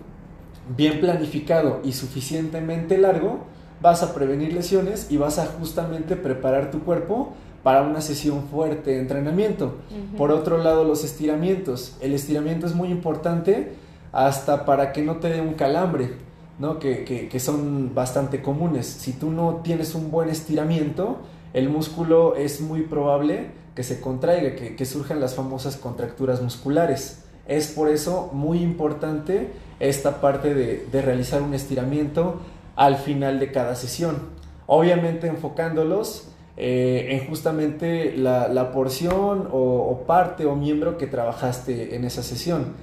[0.78, 3.39] bien planificado y suficientemente largo,
[3.82, 8.91] vas a prevenir lesiones y vas a justamente preparar tu cuerpo para una sesión fuerte
[8.91, 9.76] de entrenamiento.
[10.17, 11.95] Por otro lado, los estiramientos.
[12.02, 13.73] El estiramiento es muy importante
[14.12, 16.12] hasta para que no te dé un calambre.
[16.60, 16.80] ¿no?
[16.80, 18.88] Que, son bastante comunes.
[18.88, 21.19] Si tú no tienes un buen estiramiento,
[21.54, 27.23] el músculo es muy probable que se contraiga, que, surjan las famosas contracturas musculares.
[27.47, 32.39] Es por eso muy importante esta parte de, realizar un estiramiento
[32.76, 34.17] al final de cada sesión.
[34.65, 42.22] Obviamente enfocándolos eh, en justamente la, porción o, parte o miembro que trabajaste en esa
[42.22, 42.74] sesión.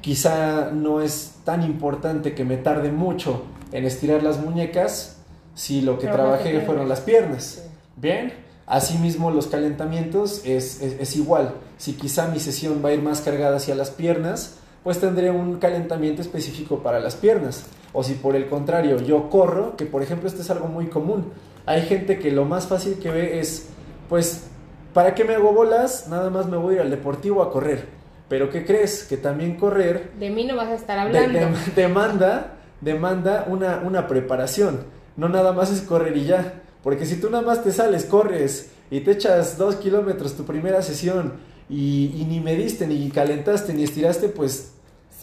[0.00, 5.18] Quizá no es tan importante que me tarde mucho en estirar las muñecas
[5.54, 7.64] si lo que trabajé fueron las piernas.
[7.96, 8.32] Bien,
[8.66, 11.54] asimismo los calentamientos es, es igual.
[11.78, 15.58] Si quizá mi sesión va a ir más cargada hacia las piernas, pues tendré un
[15.58, 17.64] calentamiento específico para las piernas.
[17.92, 21.32] O si por el contrario yo corro, que por ejemplo esto es algo muy común,
[21.66, 23.68] hay gente que lo más fácil que ve es,
[24.08, 24.46] pues,
[24.92, 26.08] ¿para qué me hago bolas?
[26.08, 27.86] Nada más me voy al deportivo a correr.
[28.28, 29.04] Pero ¿qué crees?
[29.04, 30.12] Que también correr...
[30.18, 31.38] De mí no vas a estar hablando.
[31.76, 34.84] demanda, demanda una, una preparación.
[35.16, 36.62] No nada más es correr y ya.
[36.82, 40.82] Porque si tú nada más te sales, corres y te echas dos kilómetros tu primera
[40.82, 41.34] sesión
[41.68, 44.73] y, y, ni mediste, ni calentaste, ni estiraste, pues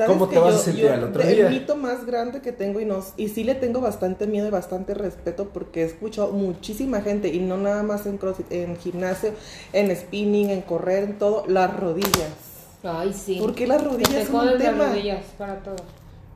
[0.07, 1.47] ¿Cómo te vas a sentir al otro día?
[1.47, 4.51] El mito más grande que tengo y, nos, y sí le tengo bastante miedo y
[4.51, 9.33] bastante respeto porque he escuchado muchísima gente y no nada más en crossfit, en gimnasio,
[9.73, 12.31] en spinning, en correr, en todo, las rodillas.
[12.83, 13.37] Ay, sí.
[13.39, 14.77] ¿Por qué las rodillas son un tema?
[14.83, 15.75] las rodillas para todo.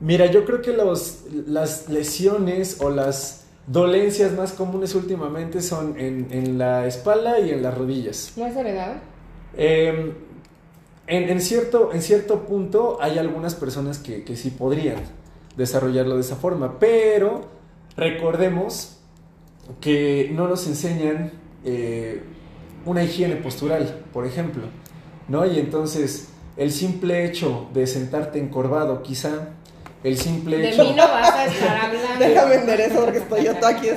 [0.00, 6.28] Mira, yo creo que los, las lesiones o las dolencias más comunes últimamente son en,
[6.30, 8.32] en la espalda y en las rodillas.
[8.36, 8.94] ¿No es heredado?
[9.56, 10.14] Eh,
[11.06, 14.96] en, cierto, en cierto punto hay algunas personas que, que sí podrían
[15.56, 17.42] desarrollarlo de esa forma, pero
[17.96, 18.98] recordemos
[19.80, 21.32] que no nos enseñan
[21.64, 22.22] eh,
[22.84, 24.62] una higiene postural, por ejemplo,
[25.28, 25.46] ¿no?
[25.46, 29.50] Y entonces el simple hecho de sentarte encorvado, quizá,
[30.04, 30.84] el simple hecho...
[30.84, 32.24] De mí no vas a estar hablando.
[32.24, 33.88] Déjame vender eso porque estoy yo aquí.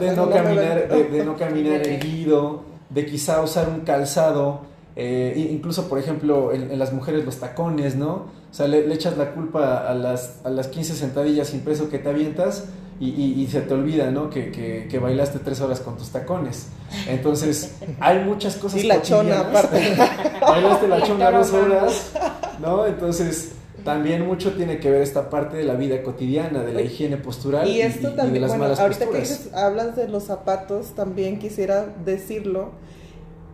[0.00, 4.62] De no, caminar, de, de no caminar erguido, de quizá usar un calzado
[4.98, 8.26] eh, incluso, por ejemplo, en, las mujeres los tacones, ¿no?
[8.50, 11.98] O sea, le, echas la culpa a las, a las 15 sentadillas sin peso que
[11.98, 12.64] te avientas
[12.98, 14.30] y, y, se te olvida, ¿no?
[14.30, 16.68] Que, que, que, bailaste tres horas con tus tacones.
[17.06, 18.82] Entonces, hay muchas cosas.
[18.82, 19.96] Y la chona, aparte.
[20.40, 22.12] bailaste la chona dos horas,
[22.58, 22.86] ¿no?
[22.86, 23.52] Entonces,
[23.84, 27.68] también mucho tiene que ver esta parte de la vida cotidiana, de la higiene postural
[27.68, 31.86] y, esto también, de las bueno, malas ahorita que hablas de los zapatos, también quisiera
[32.04, 32.70] decirlo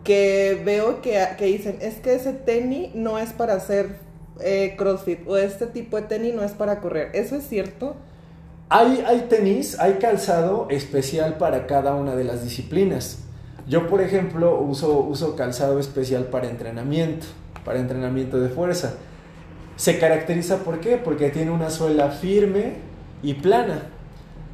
[0.03, 3.97] que veo que, que dicen, es que ese tenis no es para hacer
[4.39, 7.11] eh, CrossFit o este tipo de tenis no es para correr.
[7.13, 7.95] ¿Eso es cierto?
[8.69, 13.19] Hay, hay tenis, hay calzado especial para cada una de las disciplinas.
[13.67, 17.27] Yo, por ejemplo, uso, uso calzado especial para entrenamiento,
[17.63, 18.95] para entrenamiento de fuerza.
[19.75, 20.97] Se caracteriza por qué?
[20.97, 22.73] Porque tiene una suela firme
[23.21, 23.83] y plana.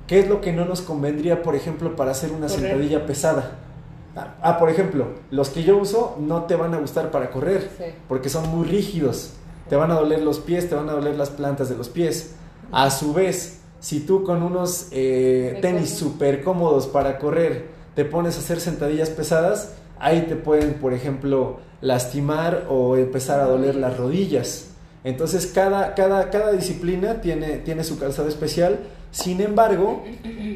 [0.05, 3.68] ¿Qué es lo que no nos convendría, por ejemplo, para hacer una sentadilla pesada?
[4.15, 7.69] Ah, ah, por ejemplo, los que yo uso no te van a gustar para correr,
[7.78, 7.86] Sí.
[8.08, 9.32] porque son muy rígidos.
[9.69, 12.32] Te van a doler los pies, te van a doler las plantas de los pies.
[12.72, 18.36] A su vez, si tú con unos eh, tenis súper cómodos para correr te pones
[18.38, 23.98] a hacer sentadillas pesadas, ahí te pueden, por ejemplo, lastimar o empezar a doler las
[23.98, 24.67] rodillas.
[25.04, 28.80] Entonces, cada, cada, cada disciplina tiene, tiene su calzado especial.
[29.12, 30.04] Sin embargo,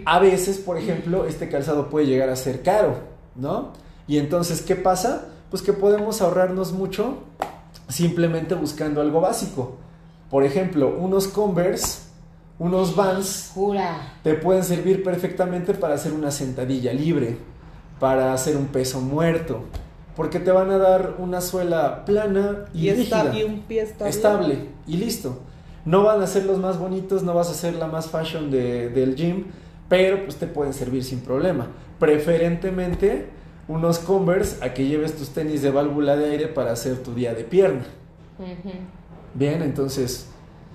[0.06, 2.96] a veces, por ejemplo, este calzado puede llegar a ser caro,
[3.36, 3.72] ¿no?
[4.08, 5.26] Y entonces, ¿qué pasa?
[5.50, 7.20] Pues que podemos ahorrarnos mucho
[7.88, 9.78] simplemente buscando algo básico.
[10.30, 12.00] Por ejemplo, unos Converse,
[12.60, 14.14] unos Vans, Jura.
[14.24, 17.38] te pueden servir perfectamente para hacer una sentadilla libre,
[18.00, 19.62] para hacer un peso muerto,
[20.16, 24.10] porque te van a dar una suela plana y, Y, rígida, y un pie estable.
[24.10, 25.40] estable y listo.
[25.86, 28.90] No van a ser los más bonitos, no vas a ser la más fashion de-
[28.90, 29.46] del gym,
[29.90, 31.68] pero pues te pueden servir sin problema.
[32.00, 33.28] Preferentemente
[33.68, 37.34] unos Converse a que lleves tus tenis de válvula de aire para hacer tu día
[37.34, 37.86] de pierna.
[39.34, 40.28] Bien, entonces,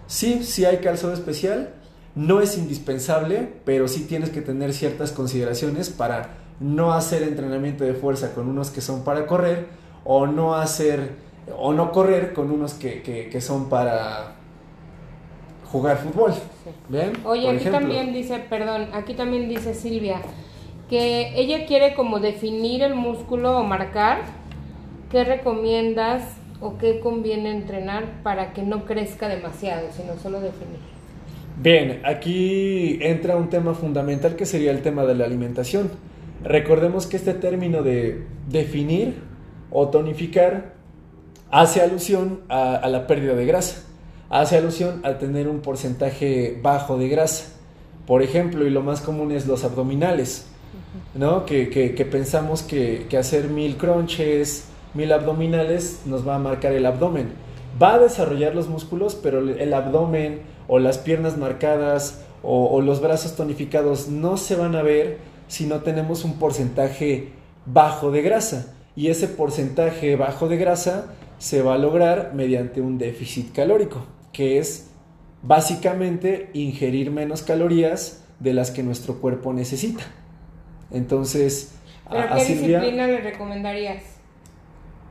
[0.07, 1.75] sí, sí hay calzado especial,
[2.15, 7.95] no es indispensable, pero sí tienes que tener ciertas consideraciones para no hacer entrenamiento de
[7.95, 9.67] fuerza con unos que son para correr
[10.05, 11.11] o no hacer
[11.57, 14.33] o no correr con unos que, que- que son para
[15.71, 16.33] jugar fútbol.
[16.33, 16.71] Sí.
[16.89, 17.81] Bien, Oye, por aquí ejemplo.
[17.81, 20.21] también dice, perdón, aquí también dice Silvia
[20.89, 24.23] que ella quiere como definir el músculo o marcar.
[25.11, 26.23] ¿Qué recomiendas
[26.61, 30.79] o qué conviene entrenar para que no crezca demasiado, sino solo definir?
[31.61, 35.91] Bien, aquí entra un tema fundamental que sería el tema de la alimentación.
[36.45, 39.15] Recordemos que este término de definir
[39.71, 40.75] o tonificar
[41.51, 43.85] hace alusión a, a la pérdida de grasa,
[44.31, 47.57] hace alusión a tener un porcentaje bajo de grasa.
[48.07, 50.47] Por ejemplo, y lo más común es los abdominales,
[51.15, 51.45] ¿no?
[51.47, 54.65] Que, que- pensamos que, que hacer mil crunches,
[54.95, 57.31] mil abdominales nos va a marcar el abdomen.
[57.81, 63.35] Va a desarrollar los músculos, pero el abdomen o las piernas marcadas o los brazos
[63.37, 67.31] tonificados no se van a ver si no tenemos un porcentaje
[67.67, 68.75] bajo de grasa.
[68.95, 74.59] Y ese porcentaje bajo de grasa se va a lograr mediante un déficit calórico, que
[74.59, 74.89] es
[75.43, 80.05] básicamente ingerir menos calorías de las que nuestro cuerpo necesita.
[80.91, 81.75] Entonces,
[82.07, 84.03] a- ¿Pero a qué Silvia, disciplina le recomendarías?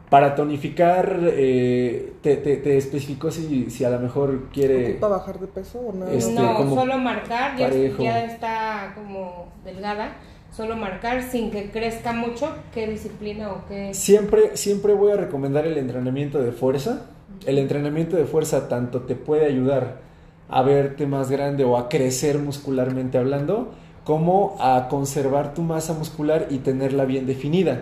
[0.10, 4.92] para tonificar, eh, te, te, te especificó si, si a lo mejor quiere...
[4.92, 6.08] ¿Ocupa bajar de peso o no?
[6.08, 10.14] Este, no, como solo marcar, ya, ya está como delgada,
[10.56, 13.94] solo marcar sin que crezca mucho, ¿qué disciplina o qué?
[13.94, 17.08] Siempre, siempre voy a recomendar el entrenamiento de fuerza.
[17.46, 20.00] El entrenamiento de fuerza tanto te puede ayudar
[20.48, 23.74] a verte más grande o a crecer muscularmente hablando,
[24.08, 27.82] como a conservar tu masa muscular y tenerla bien definida.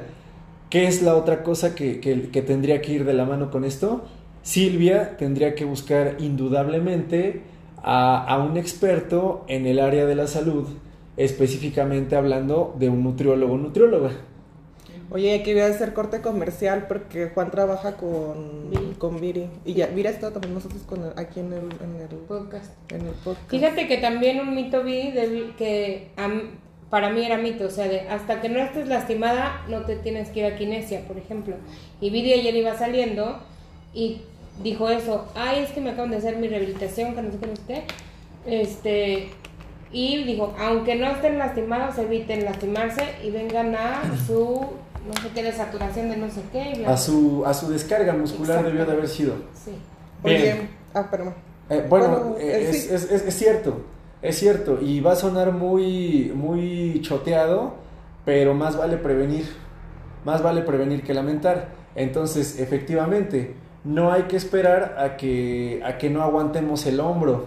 [0.72, 3.64] ¿Qué es la otra cosa que, que- que tendría que ir de la mano con
[3.64, 4.02] esto?
[4.42, 7.44] Silvia tendría que buscar indudablemente
[7.84, 10.66] a, a un experto en el área de la salud,
[11.16, 14.10] específicamente hablando de un nutriólogo nutrióloga.
[15.12, 18.96] Oye, aquí voy a hacer corte comercial porque Juan trabaja con Viri.
[18.98, 19.48] con Viri.
[19.64, 22.72] Y ya, Viri ha estado también nosotros con el- aquí en el, en el, Podcast.
[22.92, 23.50] en el podcast.
[23.50, 26.10] Fíjate que también un mito vi de, que
[26.90, 30.30] para mí era mito, o sea, de hasta que no estés lastimada no te tienes
[30.30, 31.56] que ir a kinesia, por ejemplo.
[32.02, 33.40] Y Viri ayer iba saliendo
[33.94, 34.22] y
[34.64, 37.48] dijo eso, ay, es que me acaban de hacer mi rehabilitación, que no sé qué,
[37.48, 37.84] no qué.
[38.48, 39.30] Este,
[39.92, 44.66] y dijo, aunque no estén lastimados, eviten lastimarse y vengan a su,
[45.08, 46.74] no sé qué, de saturación de no sé qué.
[46.80, 49.36] bla, A su, a su descarga muscular debió de haber sido.
[49.54, 49.72] Sí.
[50.24, 50.70] Oye, Bien.
[50.94, 51.34] ah, perdón.
[51.70, 52.94] Eh, bueno, Bueno, eh, eh, es, sí.
[52.94, 53.82] es- es- es cierto,
[54.22, 57.74] es cierto, y va a sonar muy, muy choteado,
[58.24, 59.46] pero más vale prevenir,
[60.24, 61.70] más vale prevenir que lamentar.
[61.96, 67.46] Entonces, efectivamente, no hay que esperar a que, a que no aguantemos el hombro,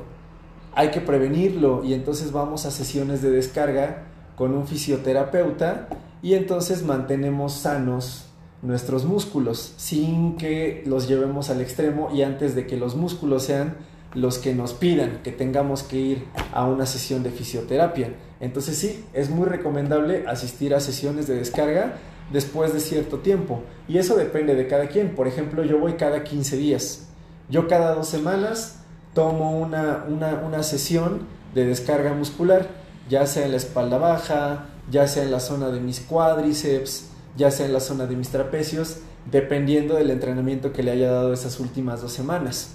[0.74, 4.04] hay que prevenirlo y entonces vamos a sesiones de descarga
[4.36, 5.88] con un fisioterapeuta
[6.22, 8.26] y entonces mantenemos sanos
[8.62, 13.76] nuestros músculos sin que los llevemos al extremo y antes de que los músculos sean
[14.14, 18.14] los que nos pidan que tengamos que ir a una sesión de fisioterapia.
[18.40, 21.98] Entonces sí, es muy recomendable asistir a sesiones de descarga
[22.32, 25.14] después de cierto tiempo y eso depende de cada quien.
[25.14, 27.08] Por ejemplo, yo voy cada 15 días.
[27.48, 28.80] Yo cada dos semanas
[29.14, 32.68] tomo una, una, una sesión de descarga muscular,
[33.08, 37.50] ya sea en la espalda baja, ya sea en la zona de mis cuádriceps, ya
[37.50, 38.98] sea en la zona de mis trapecios,
[39.30, 42.74] dependiendo del entrenamiento que le haya dado esas últimas dos semanas.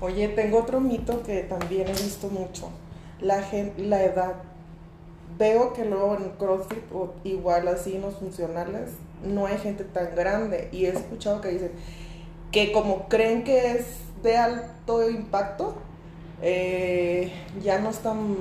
[0.00, 2.70] Oye, tengo otro mito que también he visto mucho.
[3.20, 3.42] La,
[3.78, 4.34] la edad
[5.38, 8.92] veo que luego en CrossFit o igual así los funcionales
[9.24, 11.72] no hay gente tan grande y he escuchado que dicen
[12.52, 13.86] que como creen que es
[14.22, 15.74] de alto impacto,
[16.42, 17.32] eh,
[17.62, 18.36] ya no están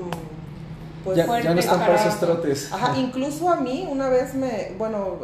[1.06, 2.74] pues ya, ya no están para esos trotes.
[2.74, 5.20] Ajá, incluso a mí una vez me, bueno,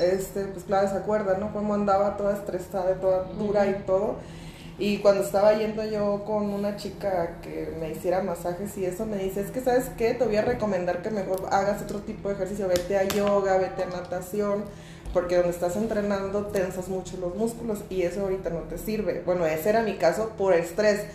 [0.00, 1.52] este, pues claro, se acuerda, ¿no?
[1.52, 4.16] Cómo andaba toda estresada, toda dura y todo.
[4.78, 9.16] Y cuando estaba yendo yo con una chica que me hiciera masajes y eso, me
[9.16, 12.36] dice, es que sabes qué, te voy a recomendar que mejor hagas otro tipo de
[12.36, 14.62] ejercicio, vete a yoga, vete a natación,
[15.12, 19.22] porque donde estás entrenando tensas mucho los músculos y eso ahorita no te sirve.
[19.26, 21.06] Bueno, ese era mi caso por estrés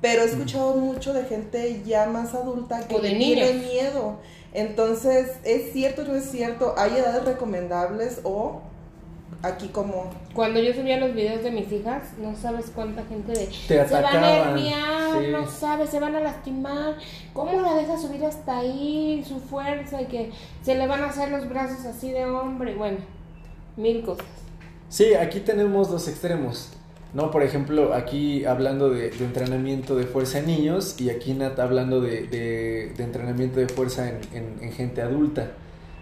[0.00, 4.18] pero he escuchado mucho de gente ya más adulta que tiene miedo.
[4.52, 6.74] Entonces, ¿es cierto o no es cierto?
[6.76, 8.62] ¿Hay edades recomendables o
[9.42, 10.10] aquí como...
[10.34, 13.46] Cuando yo subía los videos de mis hijas, no sabes cuánta gente de...
[13.46, 16.96] Te se van a herniar, no sabes, se van a lastimar.
[17.32, 20.32] ¿Cómo la dejas subir hasta ahí su fuerza y que
[20.62, 22.74] se le van a hacer los brazos así de hombre?
[22.74, 22.98] Bueno,
[23.76, 24.26] mil cosas.
[24.88, 26.72] Sí, aquí tenemos dos extremos.
[27.12, 27.30] ¿No?
[27.30, 32.92] Por ejemplo, aquí hablando de, entrenamiento de fuerza en niños y aquí Nat hablando de,
[32.98, 35.52] entrenamiento de fuerza en, gente adulta.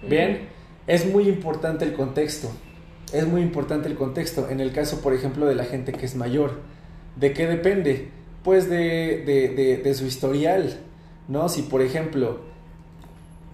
[0.08, 0.48] Bien,
[0.86, 2.50] es muy importante el contexto.
[3.12, 4.48] Es muy importante el contexto.
[4.50, 6.60] En el caso, por ejemplo, de la gente que es mayor.
[7.16, 8.08] ¿De qué depende?
[8.44, 10.78] Pues de, su historial,
[11.26, 11.48] ¿no?
[11.48, 12.40] Si, por ejemplo,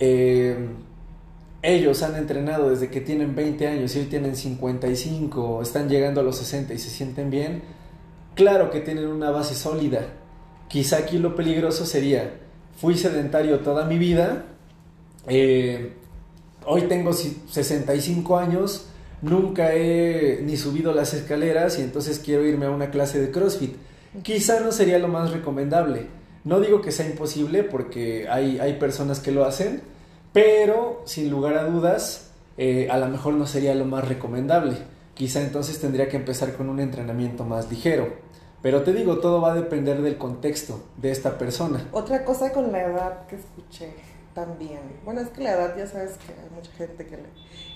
[0.01, 0.57] eh,
[1.65, 6.25] ellos han entrenado desde que tienen 20 años y hoy tienen 55, están llegando a
[6.25, 7.63] los 60 y se sienten bien,
[8.35, 10.03] claro que tienen una base sólida.
[10.69, 12.39] Quizá aquí lo peligroso sería,
[12.77, 14.45] fui sedentario toda mi vida,
[15.27, 15.95] eh,
[16.67, 18.87] hoy tengo 65 años,
[19.23, 23.75] nunca he ni subido las escaleras y entonces quiero irme a una clase de CrossFit.
[24.23, 26.09] Quizá no sería lo más recomendable.
[26.45, 29.94] No digo que sea imposible porque hay, hay personas que lo hacen,
[30.35, 34.77] pero sin lugar a dudas, eh, a lo mejor no sería lo más recomendable.
[35.15, 38.13] Quizá entonces tendría que empezar con un entrenamiento más ligero.
[38.61, 41.89] Pero te digo, todo va a depender del contexto de esta persona.
[41.93, 43.95] Otra cosa con la edad que escuché
[44.35, 44.81] también.
[45.05, 47.23] Bueno, es que la edad ya sabes que hay mucha gente que le...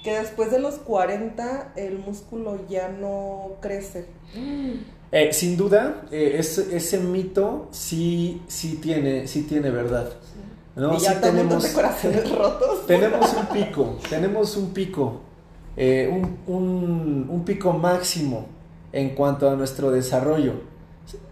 [0.02, 4.06] Que después de los 40 el músculo ya no crece.
[5.12, 10.12] Eh, sin duda, eh, ese, mito sí, sí, tiene, sí tiene verdad.
[10.78, 10.94] ¿No?
[10.94, 12.86] Y ya tenemos corazones rotos.
[12.86, 15.20] Tenemos un pico, tenemos un pico,
[15.76, 16.08] eh,
[16.46, 18.46] un, pico máximo
[18.92, 20.54] en cuanto a nuestro desarrollo.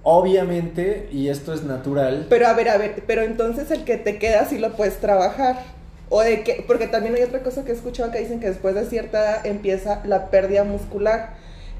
[0.02, 2.26] Obviamente, y esto es natural.
[2.30, 5.76] Pero a ver, a ver, pero entonces el que te queda sí lo puedes trabajar.
[6.08, 8.74] O de que, porque también hay otra cosa que he escuchado que dicen que después
[8.74, 11.34] de cierta edad empieza la pérdida muscular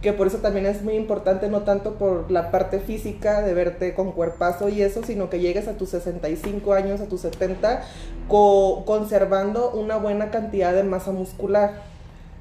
[0.07, 3.93] que por eso también es muy importante, no tanto por la parte física de verte
[3.93, 7.83] con cuerpazo y eso, sino que llegues a tus 65 años, a tus 70,
[8.29, 11.83] conservando una buena cantidad de masa muscular.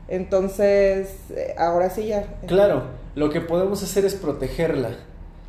[0.07, 2.35] Entonces, eh, ahora sí ya.
[2.45, 2.83] Claro,
[3.15, 4.91] lo que podemos hacer es protegerla.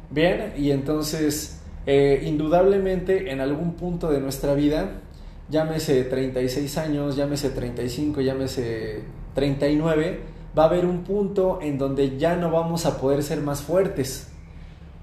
[0.09, 5.03] Bien, y entonces, eh, indudablemente en algún punto de nuestra vida,
[5.51, 9.03] llámese 36 años, llámese 35, llámese
[9.35, 13.61] 39, va a haber un punto en donde ya no vamos a poder ser más
[13.61, 14.29] fuertes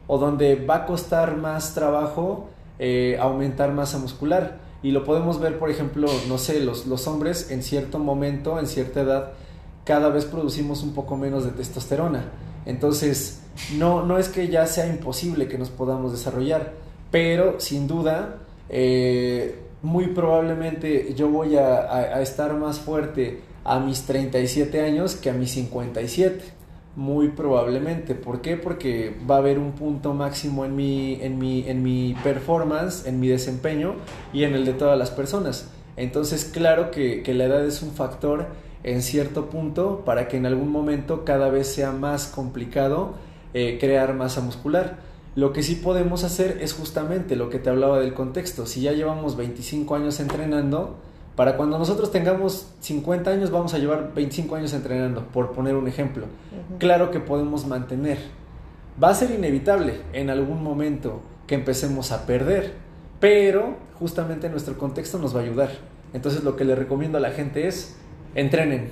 [0.07, 2.49] o donde va a costar más trabajo
[2.79, 4.59] eh, aumentar masa muscular.
[4.81, 8.67] Y lo podemos ver, por ejemplo, no sé, los, los hombres en cierto momento, en
[8.67, 9.31] cierta edad,
[9.85, 12.31] cada vez producimos un poco menos de testosterona.
[12.65, 13.43] Entonces,
[13.77, 16.73] no, no es que ya sea imposible que nos podamos desarrollar,
[17.11, 18.39] pero sin duda,
[18.69, 25.33] eh, muy probablemente yo voy a estar más fuerte a mis 37 años que a
[25.33, 26.43] mis 57.
[26.95, 28.13] Muy probablemente.
[28.13, 28.55] ¿Por qué?
[28.55, 33.19] Porque va a haber un punto máximo en mi, en mi, en mi performance, en
[33.19, 33.95] mi desempeño
[34.31, 35.69] y en el de todas las personas.
[35.95, 38.47] Entonces, claro que, la edad es un factor
[38.83, 43.15] en cierto punto para que en algún momento cada vez sea más complicado
[43.53, 44.97] eh, crear masa muscular.
[45.35, 48.65] Lo que sí podemos hacer es justamente lo que te hablaba del contexto.
[48.65, 50.97] Si ya llevamos 25 años entrenando,
[51.35, 55.87] para cuando nosotros tengamos 50 años vamos a llevar 25 años entrenando, por poner un
[55.87, 56.25] ejemplo.
[56.77, 58.19] Claro que podemos mantener.
[59.01, 62.73] Va a ser inevitable en algún momento que empecemos a perder,
[63.19, 65.71] pero justamente nuestro contexto nos va a ayudar.
[66.13, 67.95] Entonces lo que le recomiendo a la gente es
[68.35, 68.91] entrenen.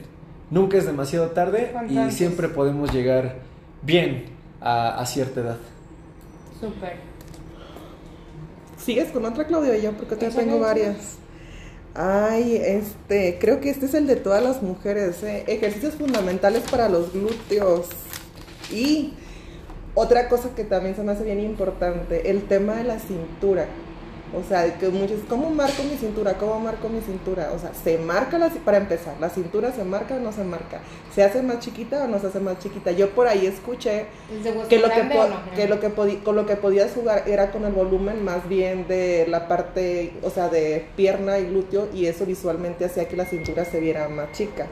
[0.50, 3.36] Nunca es demasiado tarde y siempre podemos llegar
[3.84, 4.26] bien
[4.60, 5.58] a, cierta edad.
[6.60, 6.96] Súper.
[8.78, 9.78] ¿Sigues con otra, Claudia?
[9.78, 11.21] Yo porque te tengo varias.
[11.94, 15.44] Ay, este, creo que este es el de todas las mujeres, ¿eh?
[15.48, 17.88] ejercicios fundamentales para los glúteos.
[18.72, 19.14] Y
[19.94, 23.68] otra cosa que también se me hace bien importante, el tema de la cintura.
[24.34, 26.36] O sea, que muchos, ¿cómo marco mi cintura?
[26.36, 27.52] ¿Cómo marco mi cintura?
[27.54, 30.80] O sea, se marca la, para empezar, la cintura se marca o no se marca.
[31.14, 32.92] ¿Se hace más chiquita o no se hace más chiquita?
[32.92, 35.56] Yo por ahí escuché ¿Es de hueso que lo que, no?
[35.56, 39.26] que lo que con lo que podías jugar era con el volumen más bien de
[39.28, 43.66] la parte, o sea, de pierna y glúteo y eso visualmente hacía que la cintura
[43.66, 44.68] se viera más chica.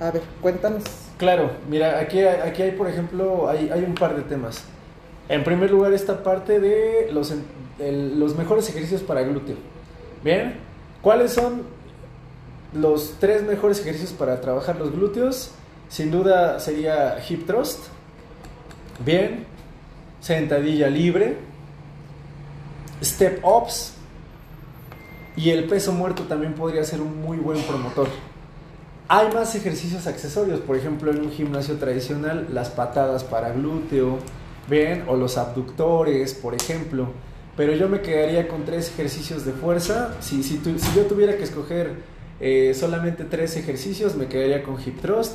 [0.00, 0.82] A ver, cuéntanos.
[1.18, 4.64] Claro, mira, aquí, hay- aquí hay, por ejemplo, hay, hay un par de temas.
[5.28, 7.32] En primer lugar, esta parte de los,
[7.78, 9.56] los mejores ejercicios para glúteo.
[10.22, 10.56] Bien,
[11.02, 11.62] ¿cuáles son
[12.72, 15.50] los tres mejores ejercicios para trabajar los glúteos?
[15.88, 17.86] Sin duda sería hip thrust.
[19.04, 19.46] Bien,
[20.20, 21.36] sentadilla libre,
[23.02, 23.94] step ups
[25.36, 28.08] y el peso muerto también podría ser un muy buen promotor.
[29.08, 34.18] Hay más ejercicios accesorios, por ejemplo, en un gimnasio tradicional, las patadas para glúteo,
[34.68, 35.04] ¿ven?
[35.08, 37.08] O los abductores, por ejemplo.
[37.56, 40.14] Pero yo me quedaría con tres ejercicios de fuerza.
[40.20, 40.60] Si, si,
[40.96, 41.92] yo tuviera que escoger
[42.40, 45.34] eh, solamente tres ejercicios, me quedaría con hip thrust,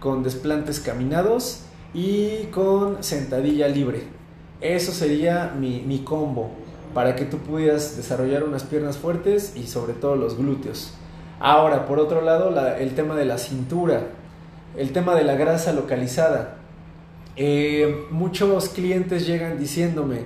[0.00, 1.60] con desplantes caminados
[1.94, 4.02] y con sentadilla libre.
[4.60, 6.50] Eso sería mi, mi combo
[6.94, 10.94] para que tú pudieras desarrollar unas piernas fuertes y sobre todo los glúteos.
[11.38, 14.08] Ahora, por otro lado, la- el tema de la cintura,
[14.76, 16.56] el tema de la grasa localizada.
[17.36, 20.24] Eh, muchos clientes llegan diciéndome,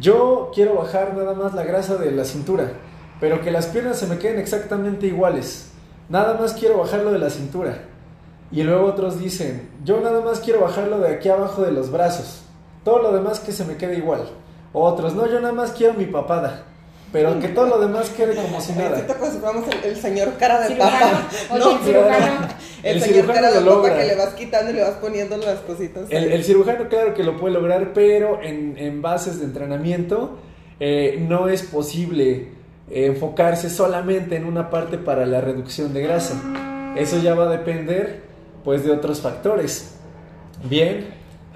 [0.00, 2.72] yo quiero bajar nada más la grasa de la cintura,
[3.20, 5.72] pero que las piernas se me queden exactamente iguales.
[6.08, 7.84] Nada más quiero bajarlo de la cintura.
[8.50, 12.42] Y luego otros dicen, yo nada más quiero bajarlo de aquí abajo de los brazos.
[12.84, 14.28] Todo lo demás que se me quede igual.
[14.72, 16.64] Otros, no, yo nada más quiero mi papada.
[17.12, 19.02] Pero que todo lo demás quede como si nada.
[19.42, 21.00] Vamos el, el señor cara de Cirujano.
[21.00, 21.28] papa.
[21.58, 22.48] No, el cirujano.
[22.82, 23.96] el, El señor cirujano cara de lo papa logra.
[23.98, 26.04] que le vas quitando y le vas poniendo las cositas.
[26.10, 30.38] El, el cirujano, claro que lo puede lograr, pero en, en bases de entrenamiento
[30.80, 32.48] eh, no es posible
[32.90, 36.34] eh, enfocarse solamente en una parte para la reducción de grasa.
[36.96, 38.22] Eso ya va a depender,
[38.64, 39.94] pues, de otros factores.
[40.64, 41.06] Bien,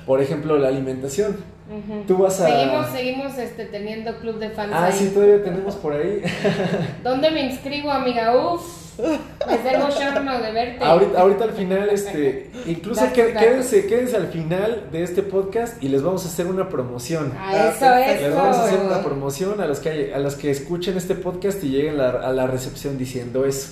[0.07, 1.37] por ejemplo, la alimentación.
[1.71, 2.03] Ujú.
[2.07, 4.93] Tú vas a- Seguimos, seguimos este, teniendo club de fans Ah, ahí.
[4.93, 6.23] sí, todavía tenemos por ahí.
[7.05, 8.35] ¿Dónde me inscribo, amiga?
[8.37, 10.39] Uf, me emoción ¿no?
[10.41, 10.85] de verte.
[10.85, 13.43] Ahorita, ahorita al final, este, incluso Datos, qué- datos.
[13.49, 17.33] quédense, quédense al final de este podcast y les vamos a hacer una promoción.
[17.39, 18.23] Ah, eso, Ah, eso.
[18.27, 21.15] Les vamos a hacer una promoción a los que hay- a los que escuchen este
[21.15, 23.69] podcast y lleguen la- a la recepción diciendo eso.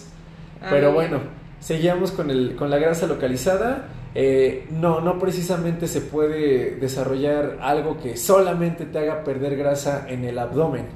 [0.63, 0.95] Ah, Pero bien.
[0.95, 1.21] bueno,
[1.61, 3.89] seguíamos con el con la grasa localizada.
[4.15, 10.25] Eh, no, no precisamente se puede desarrollar algo que solamente te haga perder grasa en
[10.25, 10.87] el abdomen.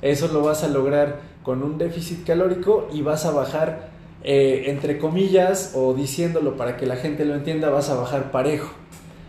[0.00, 3.90] Eso lo vas a lograr con un déficit calórico y vas a bajar,
[4.24, 8.72] eh, entre comillas, o diciéndolo para que la gente lo entienda, vas a bajar parejo.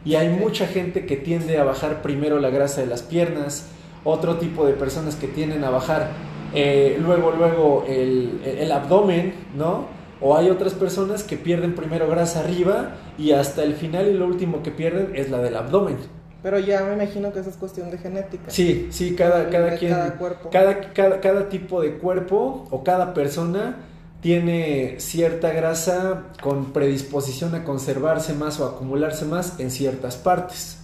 [0.06, 3.68] Y hay mucha gente que tiende a bajar primero la grasa de las piernas,
[4.04, 6.10] otro tipo de personas que tienden a bajar
[6.54, 9.88] eh, luego, luego el, el abdomen, ¿no?
[10.26, 14.26] O hay otras personas que pierden primero grasa arriba y hasta el final y lo
[14.26, 15.98] último que pierden es la del abdomen.
[16.42, 18.46] Pero ya me imagino que eso es cuestión de genética.
[18.48, 20.50] Sí, sí, cada, cada quien, cada cuerpo.
[20.50, 23.80] cada, cada, cada tipo de cuerpo o cada persona
[24.22, 30.78] tiene cierta grasa con predisposición a conservarse más o acumularse más en ciertas partes.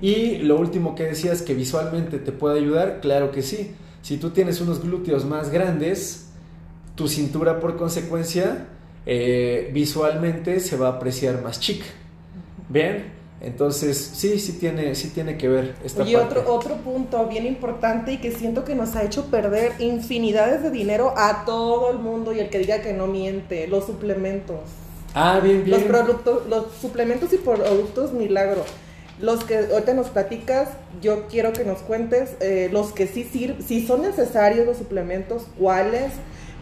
[0.00, 3.72] Y lo último que decías que visualmente te puede ayudar, claro que sí.
[4.02, 6.30] Si tú tienes unos glúteos más grandes,
[6.96, 8.66] tu cintura por consecuencia
[9.06, 11.86] eh, visualmente se va a apreciar más chica.
[12.68, 13.20] ¿Bien?
[13.40, 16.40] Entonces, sí, sí tiene, sí tiene que ver esta Oye, parte.
[16.40, 20.70] otro, otro punto bien importante y que siento que nos ha hecho perder infinidades de
[20.70, 24.58] dinero a todo el mundo y el que diga que no miente, los suplementos.
[25.14, 25.78] Ah, bien, bien.
[25.78, 28.62] Los productos, los suplementos y productos milagro.
[29.20, 30.68] Los que ahorita nos platicas,
[31.00, 35.46] yo quiero que nos cuentes eh, los que sí sirven, si son necesarios los suplementos,
[35.58, 36.12] cuáles,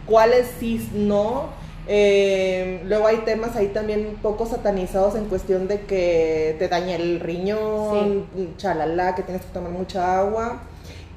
[0.05, 1.49] cuáles sí no.
[1.87, 6.95] Eh, luego hay temas ahí también un poco satanizados en cuestión de que te daña
[6.95, 8.27] el riñón,
[8.57, 10.61] chalala, que tienes que tomar mucha agua.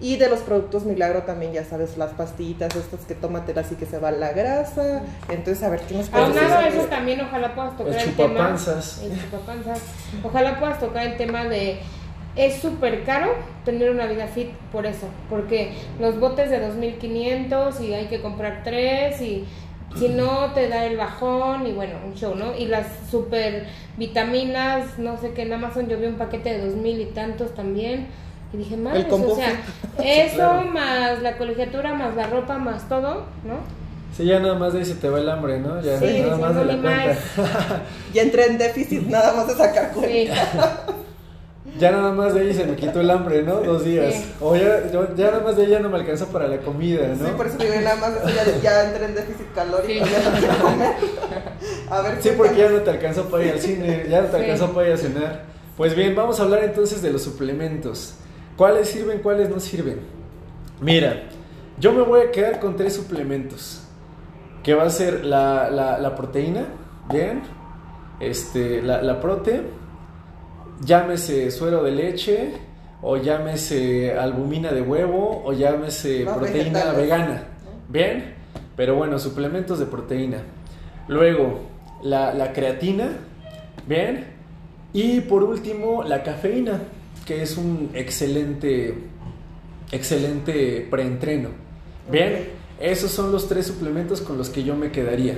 [0.01, 3.87] Y de los productos milagro también, ya sabes, las pastillitas estas que tómatelas y que
[3.87, 5.03] se va la grasa.
[5.29, 6.81] Entonces, a ver, ¿qué nos puedes Aunado a decir?
[6.81, 8.57] eso también ojalá puedas tocar El el, tema.
[9.03, 9.81] El chupapanzas.
[10.25, 11.79] Ojalá puedas tocar el tema de
[12.35, 13.35] es súper caro
[13.65, 18.63] tener una vida fit por eso, porque los botes de 2500 y hay que comprar
[18.65, 19.45] tres y
[19.99, 22.57] si no te da el bajón y bueno, un show, ¿no?
[22.57, 23.67] Y las super
[23.97, 28.09] vitaminas, no sé qué, en Amazon yo vi un paquete de 2000 y tantos también.
[28.53, 29.63] Y dije, madre, o sea,
[30.05, 30.71] eso claro.
[30.71, 33.83] más la colegiatura, más la ropa, más todo, ¿no?
[34.17, 35.81] Sí, ya nada más de ahí se te va el hambre, ¿no?
[35.81, 37.83] Ya Sí, nada sí, más de la cuenta.
[38.13, 40.09] Ya entré en déficit nada más de sacar cuenta.
[40.09, 40.93] Sí.
[41.79, 43.55] Ya nada más de ahí se me quitó el hambre, ¿no?
[43.61, 44.15] Dos días.
[44.15, 44.33] Sí.
[44.41, 47.09] O ya, yo- ya nada más de ahí ya no me alcanza para la comida,
[47.19, 47.27] ¿no?
[47.27, 50.13] Sí, por eso digo, nada más eso ya, ya entré en déficit calórico, Sí.
[50.13, 50.93] ya no quiero comer.
[51.91, 54.37] A ver, Sí, porque ya no te alcanzó para ir al cine, ya no te
[54.37, 54.43] Sí.
[54.45, 55.45] alcanzó para ir a cenar.
[55.77, 58.15] Pues bien, vamos a hablar entonces de los suplementos.
[58.57, 60.01] ¿Cuáles sirven, cuáles no sirven?
[60.81, 61.23] Mira,
[61.79, 63.79] yo me voy a quedar con tres suplementos.
[64.63, 66.67] Que va a ser la, la- la proteína,
[67.11, 67.43] bien.
[68.21, 69.63] Este, la, la prote,
[70.85, 72.53] llámese suero de leche,
[73.03, 76.97] o llámese albumina de huevo, o llámese proteína vegetales.
[76.97, 77.43] vegana.
[77.89, 78.35] Bien,
[78.77, 80.39] pero bueno, suplementos de proteína.
[81.09, 81.61] Luego,
[82.03, 83.09] la, la creatina,
[83.87, 84.27] bien.
[84.93, 86.81] Y por último, la cafeína,
[87.27, 88.95] que es un excelente,
[89.91, 91.49] excelente preentreno.
[92.11, 92.49] Bien,
[92.81, 95.37] esos son los tres suplementos con los que yo me quedaría.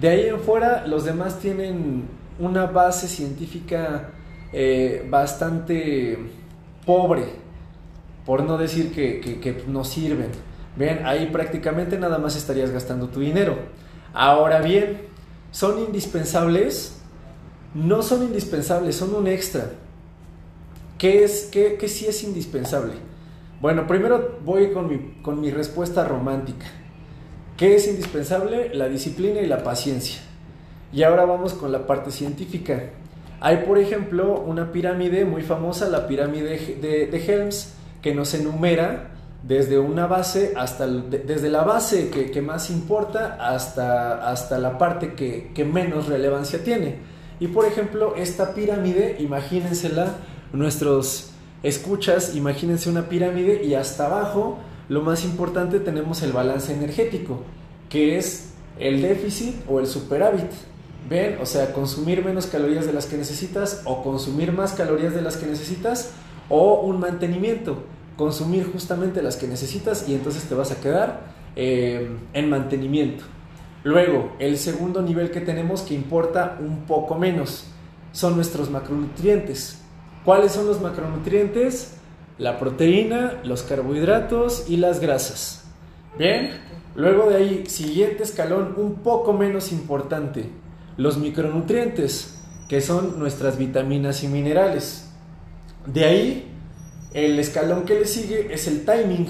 [0.00, 2.04] De ahí en fuera, los demás tienen
[2.38, 4.10] una base científica
[4.56, 6.16] eh, bastante
[6.86, 7.24] pobre,
[8.24, 10.30] por no decir que, no sirven.
[10.76, 13.56] Bien, ahí prácticamente nada más estarías gastando tu dinero.
[14.12, 15.02] Ahora bien,
[15.50, 17.00] ¿son indispensables?
[17.74, 19.72] No son indispensables, son un extra.
[20.98, 22.92] ¿Qué, es, qué, qué sí es indispensable?
[23.60, 26.66] Bueno, primero voy con mi, con mi respuesta romántica.
[27.56, 28.72] ¿Qué es indispensable?
[28.72, 30.20] La disciplina y la paciencia.
[30.92, 32.90] Y ahora vamos con la parte científica.
[33.44, 39.10] Hay, por ejemplo, una pirámide muy famosa, la pirámide de, Helms, que nos enumera
[39.42, 45.50] desde una base hasta, desde la base que, más importa hasta, hasta la parte que,
[45.54, 47.00] que menos relevancia tiene.
[47.38, 50.14] Y por ejemplo, esta pirámide, imagínensela,
[50.54, 51.32] nuestros
[51.62, 54.56] escuchas, imagínense una pirámide y hasta abajo,
[54.88, 57.42] lo más importante tenemos el balance energético,
[57.90, 60.50] que es el déficit o el superávit.
[61.08, 61.38] ¿Ven?
[61.40, 65.36] O sea, consumir menos calorías de las que necesitas o consumir más calorías de las
[65.36, 66.12] que necesitas
[66.48, 67.84] o un mantenimiento,
[68.16, 71.20] consumir justamente las que necesitas y entonces te vas a quedar
[71.56, 73.24] eh, en mantenimiento.
[73.82, 77.66] Luego, el segundo nivel que tenemos que importa un poco menos
[78.12, 79.82] son nuestros macronutrientes.
[80.24, 81.98] ¿Cuáles son los macronutrientes?
[82.38, 85.64] La proteína, los carbohidratos y las grasas.
[86.18, 86.50] Bien,
[86.94, 90.48] luego de ahí, siguiente escalón un poco menos importante,
[90.96, 92.38] los micronutrientes,
[92.68, 95.08] que son nuestras vitaminas y minerales.
[95.86, 96.50] De ahí,
[97.12, 99.28] el escalón que le sigue es el timing,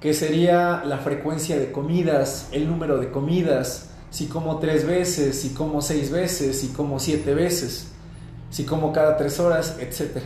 [0.00, 5.50] que sería la frecuencia de comidas, el número de comidas, si como tres veces, si
[5.50, 7.88] como seis veces, si como siete veces,
[8.50, 10.22] si como cada tres horas, etc.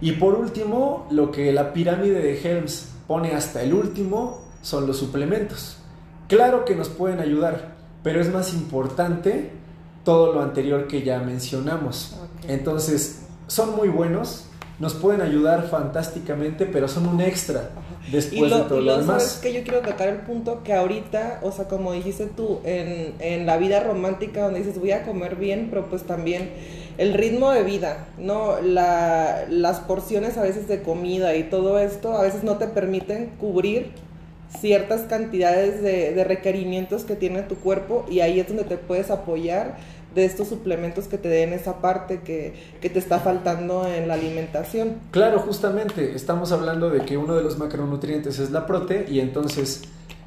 [0.00, 4.98] Y por último, lo que la pirámide de Helms pone hasta el último son los
[4.98, 5.78] suplementos.
[6.28, 9.57] Claro que nos pueden ayudar, pero es más importante
[10.08, 12.16] todo lo anterior que ya mencionamos.
[12.18, 12.48] Ok.
[12.48, 14.46] Entonces, son muy buenos,
[14.78, 17.68] nos pueden ayudar fantásticamente, pero son un extra
[18.10, 19.38] después lo, de todo y lo lo demás.
[19.42, 23.44] que yo quiero tocar el punto que ahorita, o sea, como dijiste tú, en, en
[23.44, 26.52] la vida romántica donde dices voy a comer bien, pero pues también
[26.96, 28.62] el ritmo de vida, ¿no?
[28.62, 33.32] La, las porciones a veces de comida y todo esto a veces no te permiten
[33.38, 33.90] cubrir
[34.58, 39.10] ciertas cantidades de, de requerimientos que tiene tu cuerpo y ahí es donde te puedes
[39.10, 39.76] apoyar
[40.14, 44.14] de estos suplementos que te den esa parte que, que te está faltando en la
[44.14, 44.94] alimentación.
[45.10, 49.82] Claro, justamente, estamos hablando de que uno de los macronutrientes es la prote y entonces,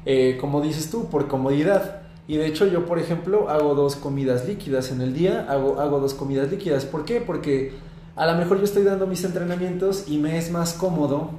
[0.06, 2.02] eh, como dices tú, por comodidad.
[2.28, 5.98] Y de hecho yo, por ejemplo, hago dos comidas líquidas en el día, hago, hago
[5.98, 6.84] dos comidas líquidas.
[6.84, 7.20] ¿Por qué?
[7.20, 7.72] Porque
[8.14, 11.30] a lo mejor yo estoy dando mis entrenamientos y me es más cómodo,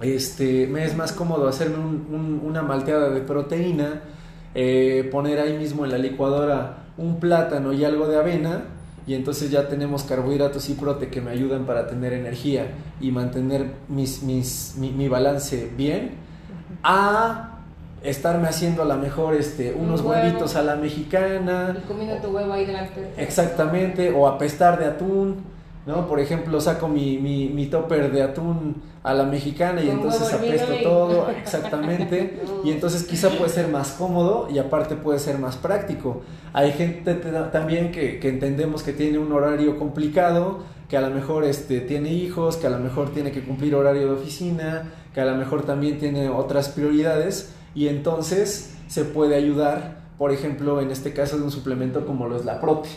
[0.00, 4.02] este, me es más cómodo hacerme un- un- una malteada de proteína,
[4.54, 8.64] eh, poner ahí mismo en la licuadora un plátano y algo de avena
[9.06, 12.66] y entonces ya tenemos carbohidratos y prote que me ayudan para tener energía
[13.00, 16.10] y mantener mis, mis- mi, mi balance bien
[16.82, 17.54] a
[18.02, 20.12] estarme haciendo a lo mejor este, unos huevo.
[20.22, 23.12] huevitos a la mexicana Y comiendo tu huevo ahí delante.
[23.16, 25.36] Exactamente, o apestar de atún,
[25.88, 26.06] ¿no?
[26.06, 30.74] Por ejemplo, saco mi, mi, mi topper de atún a la mexicana y entonces apesto
[30.78, 35.56] y- todo, exactamente, y entonces quizá puede ser más cómodo y aparte puede ser más
[35.56, 36.20] práctico.
[36.52, 40.58] Hay gente te- también que, que entendemos que tiene un horario complicado,
[40.90, 44.06] que a lo mejor este, tiene hijos, que a lo mejor tiene que cumplir horario
[44.08, 49.98] de oficina, que a lo mejor también tiene otras prioridades y entonces se puede ayudar,
[50.18, 52.88] por ejemplo, en este caso de un suplemento como lo es la prote,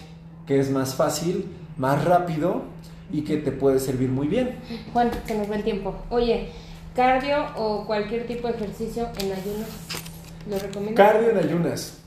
[0.45, 1.45] que es más fácil,
[1.77, 2.63] más rápido
[3.11, 4.55] y que te puede servir muy bien.
[4.93, 5.95] Juan, se nos va el tiempo.
[6.09, 6.49] Oye,
[6.95, 9.69] cardio o cualquier tipo de ejercicio en ayunas,
[10.49, 11.07] ¿lo recomiendas?
[11.07, 11.97] Cardio en ayunas.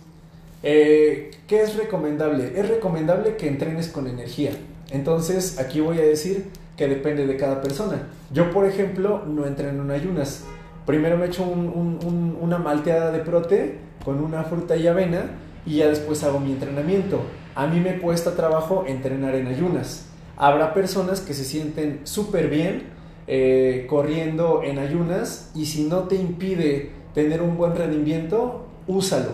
[0.63, 2.53] Eh, ¿Qué es recomendable?
[2.57, 4.53] Es recomendable que entrenes con energía.
[4.91, 8.09] Entonces, aquí voy a decir que depende de cada persona.
[8.33, 10.45] Yo, por ejemplo, no entreno en ayunas.
[10.87, 15.31] Primero me echo una malteada de prote con una fruta y avena
[15.65, 17.23] y ya después hago mi entrenamiento.
[17.55, 20.07] A mí me cuesta trabajo entrenar en ayunas.
[20.37, 22.95] Habrá personas que se sienten súper bien
[23.27, 29.31] eh, corriendo en ayunas y si no te impide tener un buen rendimiento, úsalo.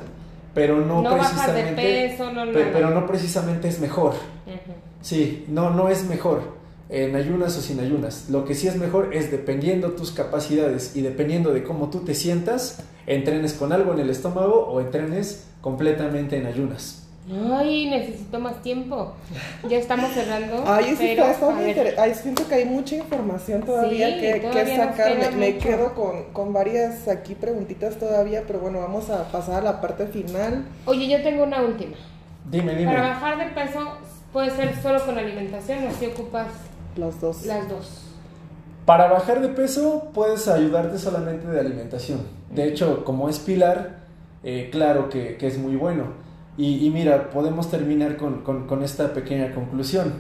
[0.55, 2.17] Pero no, precisamente.
[2.53, 4.15] pero, no precisamente es mejor.
[5.01, 6.61] Sí, no, no es mejor
[6.91, 8.29] en ayunas o sin ayunas.
[8.31, 12.15] Lo que sí es mejor es dependiendo tus capacidades y dependiendo de cómo tú te
[12.15, 17.00] sientas, entrenes con algo en el estómago o entrenes completamente en ayunas.
[17.53, 19.13] Ay, necesito más tiempo.
[19.69, 20.65] Ya estamos cerrando.
[20.67, 25.33] Ay, sí, pero, Ay, siento que hay mucha información todavía que, que sacar.
[25.35, 29.81] Me, quedo con, con, varias aquí preguntitas todavía, pero bueno, vamos a pasar a la
[29.81, 30.65] parte final.
[30.87, 31.97] Oye, yo tengo una última.
[32.51, 32.93] Dime, dime.
[32.93, 33.99] Para bajar de peso
[34.33, 36.49] puede ser solo con alimentación o si ocupas
[36.97, 37.47] las dos.
[37.47, 38.07] Las dos.
[38.85, 42.21] Para bajar de peso puedes ayudarte solamente de alimentación.
[42.51, 44.01] De hecho, como es pilar,
[44.43, 46.30] eh, claro que, es muy bueno.
[46.63, 50.13] Y, mira, podemos terminar con, con esta pequeña conclusión.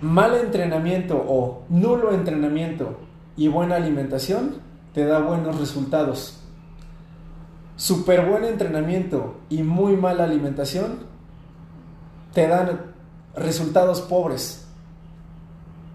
[0.00, 2.98] Mal entrenamiento o nulo entrenamiento
[3.36, 4.56] y buena alimentación
[4.92, 6.40] te da buenos resultados.
[7.76, 11.04] Super buen entrenamiento y muy mala alimentación
[12.34, 12.80] te dan
[13.36, 14.66] resultados pobres.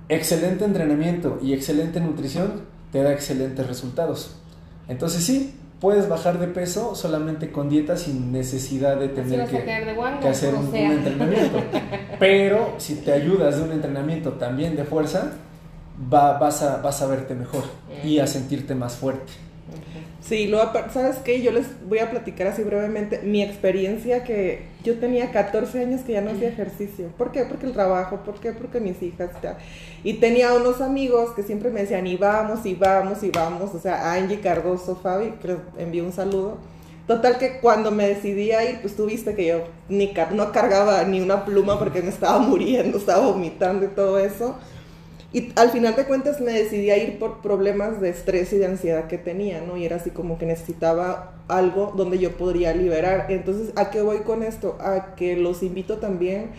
[0.07, 2.61] Excelente entrenamiento y excelente nutrición
[2.93, 4.37] te da excelentes resultados.
[4.87, 10.53] Entonces sí, puedes bajar de peso solamente con dieta sin necesidad de tener que, hacer
[10.53, 11.59] un, entrenamiento.
[12.19, 15.31] Pero si te ayudas de un entrenamiento también de fuerza,
[16.13, 17.63] va, vas, a, vas a verte mejor
[18.03, 19.33] y a sentirte más fuerte.
[20.21, 20.59] Sí, lo,
[20.93, 21.41] ¿sabes qué?
[21.41, 26.13] Yo les voy a platicar así brevemente mi experiencia que yo tenía 14 años que
[26.13, 27.07] ya no hacía ejercicio.
[27.17, 27.43] ¿Por qué?
[27.45, 28.51] Porque el trabajo, ¿por qué?
[28.51, 29.31] Porque mis hijas.
[29.41, 29.57] Ya.
[30.03, 33.73] Y tenía unos amigos que siempre me decían, y vamos, y vamos, y vamos.
[33.73, 36.57] O sea, Angie Cardoso, Fabi, que les envío un saludo.
[37.07, 41.03] Total que cuando me decidí a ir, pues tú viste que yo ni no cargaba
[41.03, 44.55] ni una pluma porque me estaba muriendo, estaba vomitando y todo eso.
[45.33, 48.65] Y al final de cuentas me decidí a ir por problemas de estrés y de
[48.65, 49.77] ansiedad que tenía, ¿no?
[49.77, 53.27] Y era así como que necesitaba algo donde yo podría liberar.
[53.29, 54.77] Entonces, ¿a qué voy con esto?
[54.81, 56.51] A que los invito también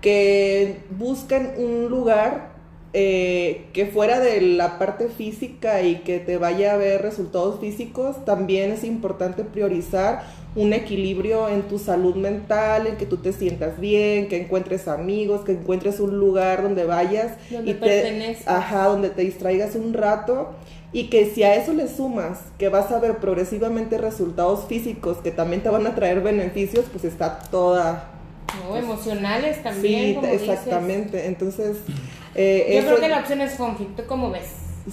[0.00, 2.55] que busquen un lugar
[2.98, 8.24] eh, que fuera de la parte física y que te vaya a ver resultados físicos,
[8.24, 10.24] también es importante priorizar
[10.54, 15.42] un equilibrio en tu salud mental, en que tú te sientas bien, que encuentres amigos,
[15.42, 20.54] que encuentres un lugar donde vayas donde y te, ajá, donde te distraigas un rato
[20.90, 25.32] y que si a eso le sumas que vas a ver progresivamente resultados físicos que
[25.32, 28.16] también te van a traer beneficios, pues está toda
[28.64, 30.20] no, emocionales también.
[30.20, 31.26] Sí, exactamente.
[31.26, 31.76] Entonces,
[32.36, 34.44] eh, yo creo que la opción es conflicto, ¿cómo ves?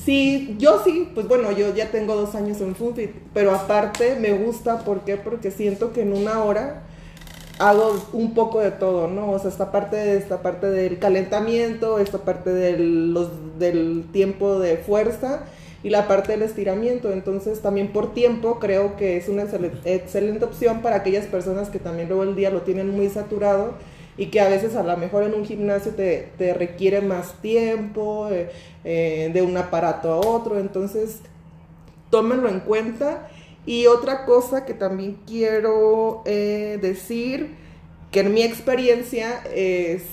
[0.06, 4.32] Sí, yo sí, pues bueno, yo ya tengo dos años en Funfit, pero aparte me
[4.34, 5.18] gusta, ¿por qué?
[5.18, 6.84] Porque siento que en una hora
[7.60, 9.32] hago un poco de todo, ¿no?
[9.32, 13.30] O sea, esta parte, esta parte del calentamiento, esta parte del, los,
[13.60, 15.44] del tiempo de fuerza
[15.84, 17.12] y la parte del estiramiento.
[17.12, 21.78] Entonces, también por tiempo creo que es una excelente, excelente opción para aquellas personas que
[21.80, 23.74] también luego el día lo tienen muy saturado
[24.18, 28.30] y que a veces a lo mejor en un gimnasio te, te requiere más tiempo
[28.30, 28.50] eh,
[28.84, 31.22] eh, de un aparato a otro, entonces
[32.10, 33.30] tómenlo en cuenta.
[33.66, 37.56] Y otra cosa que también quiero eh, decir,
[38.12, 39.42] que en mi experiencia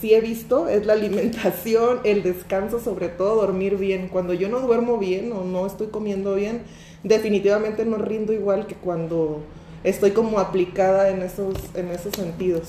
[0.01, 4.09] sí he visto, es la alimentación, el descanso, sobre todo dormir bien.
[4.09, 6.63] Cuando yo no duermo bien o no estoy comiendo bien,
[7.03, 9.41] definitivamente no rindo igual que cuando
[9.85, 12.69] estoy como aplicada en esos, en esos sentidos.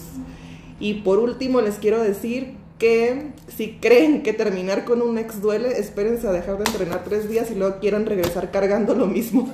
[0.81, 5.77] Y por último les quiero decir que si creen que terminar con un ex duele,
[5.77, 9.47] espérense a dejar de entrenar tres días y luego quieran regresar cargando lo mismo.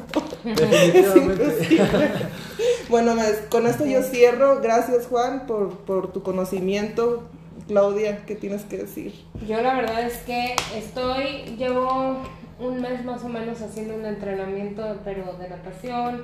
[2.89, 3.15] bueno,
[3.49, 4.61] con esto yo cierro.
[4.61, 7.23] Gracias Juan por, por tu conocimiento.
[7.67, 9.13] Claudia, ¿qué tienes que decir?
[9.45, 12.19] Yo la verdad es que estoy, llevo
[12.61, 16.23] un mes más o menos haciendo un entrenamiento, pero de natación,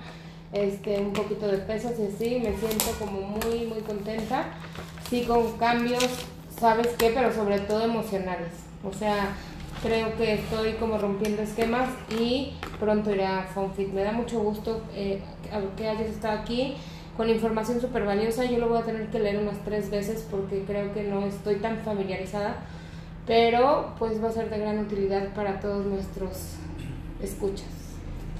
[0.54, 4.46] este, un poquito de pesas y así, me siento como muy, muy contenta
[5.10, 6.08] sí con cambios,
[6.60, 7.12] ¿sabes qué?
[7.14, 8.52] Pero sobre todo emocionales.
[8.84, 9.36] O sea,
[9.82, 13.90] creo que estoy como rompiendo esquemas y pronto iré a FunFit.
[13.90, 15.22] Me da mucho gusto eh,
[15.78, 16.76] que hayas estado aquí
[17.18, 18.46] con información súper valiosa.
[18.46, 21.56] Yo lo voy a tener que leer unas tres veces porque creo que no estoy
[21.56, 22.58] tan familiarizada,
[23.28, 26.56] pero pues va a ser de gran utilidad para todos nuestros
[27.22, 27.68] escuchas.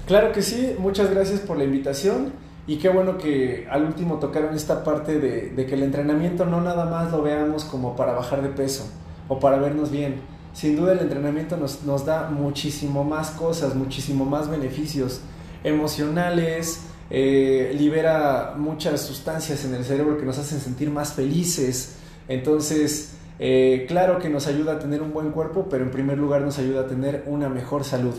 [0.06, 2.32] Claro que sí, muchas gracias por la invitación.
[2.66, 6.86] Y qué bueno que al último tocaron esta parte de, que el entrenamiento no nada
[6.86, 8.86] más lo veamos como para bajar de peso.
[9.28, 10.20] o para vernos bien.
[10.52, 15.20] Sin duda el entrenamiento nos, nos da muchísimo más cosas, muchísimo más beneficios
[15.64, 21.96] emocionales, eh, libera muchas sustancias en el cerebro que nos hacen sentir más felices.
[22.28, 26.42] Entonces, eh, claro que nos ayuda a tener un buen cuerpo, pero en primer lugar
[26.42, 28.14] nos ayuda a tener una mejor salud.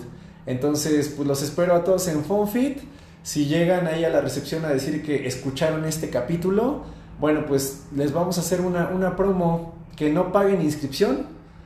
[0.46, 2.80] Entonces, pues los espero a todos en FunFit.
[3.26, 6.84] Si llegan ahí a la recepción a decir que escucharon este capítulo,
[7.19, 11.26] bueno, pues les vamos a hacer una, una promo que no paguen inscripción,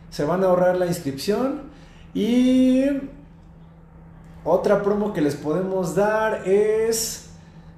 [0.10, 1.64] se van a ahorrar la inscripción
[2.14, 2.86] y
[4.46, 7.32] otra promo que les podemos dar es,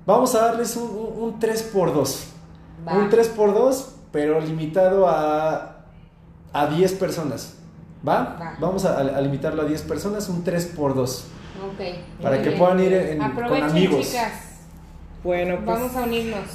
[0.06, 0.84] vamos a darles un,
[1.18, 2.18] un, 3x2,
[2.86, 5.88] un 3x2, pero limitado a,
[6.54, 7.56] a 10 personas.
[8.08, 8.58] ¿Va?
[8.60, 11.24] Vamos a, a, limitarlo a 10 personas, un 3x2.
[11.64, 12.22] Ok.
[12.22, 12.60] Para que bien.
[12.60, 14.08] puedan ir en, con amigos.
[14.08, 14.34] chicas.
[15.24, 16.46] Bueno, pues Vamos a unirnos.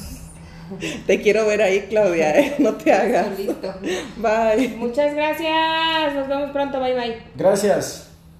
[1.06, 2.54] te quiero ver ahí, Claudia, ¿eh?
[2.58, 3.38] no te hagas.
[3.38, 3.74] Listo.
[4.16, 4.74] Bye.
[4.76, 6.14] Muchas gracias.
[6.14, 6.80] Nos vemos pronto.
[6.80, 7.18] Bye bye.
[7.36, 8.05] Gracias.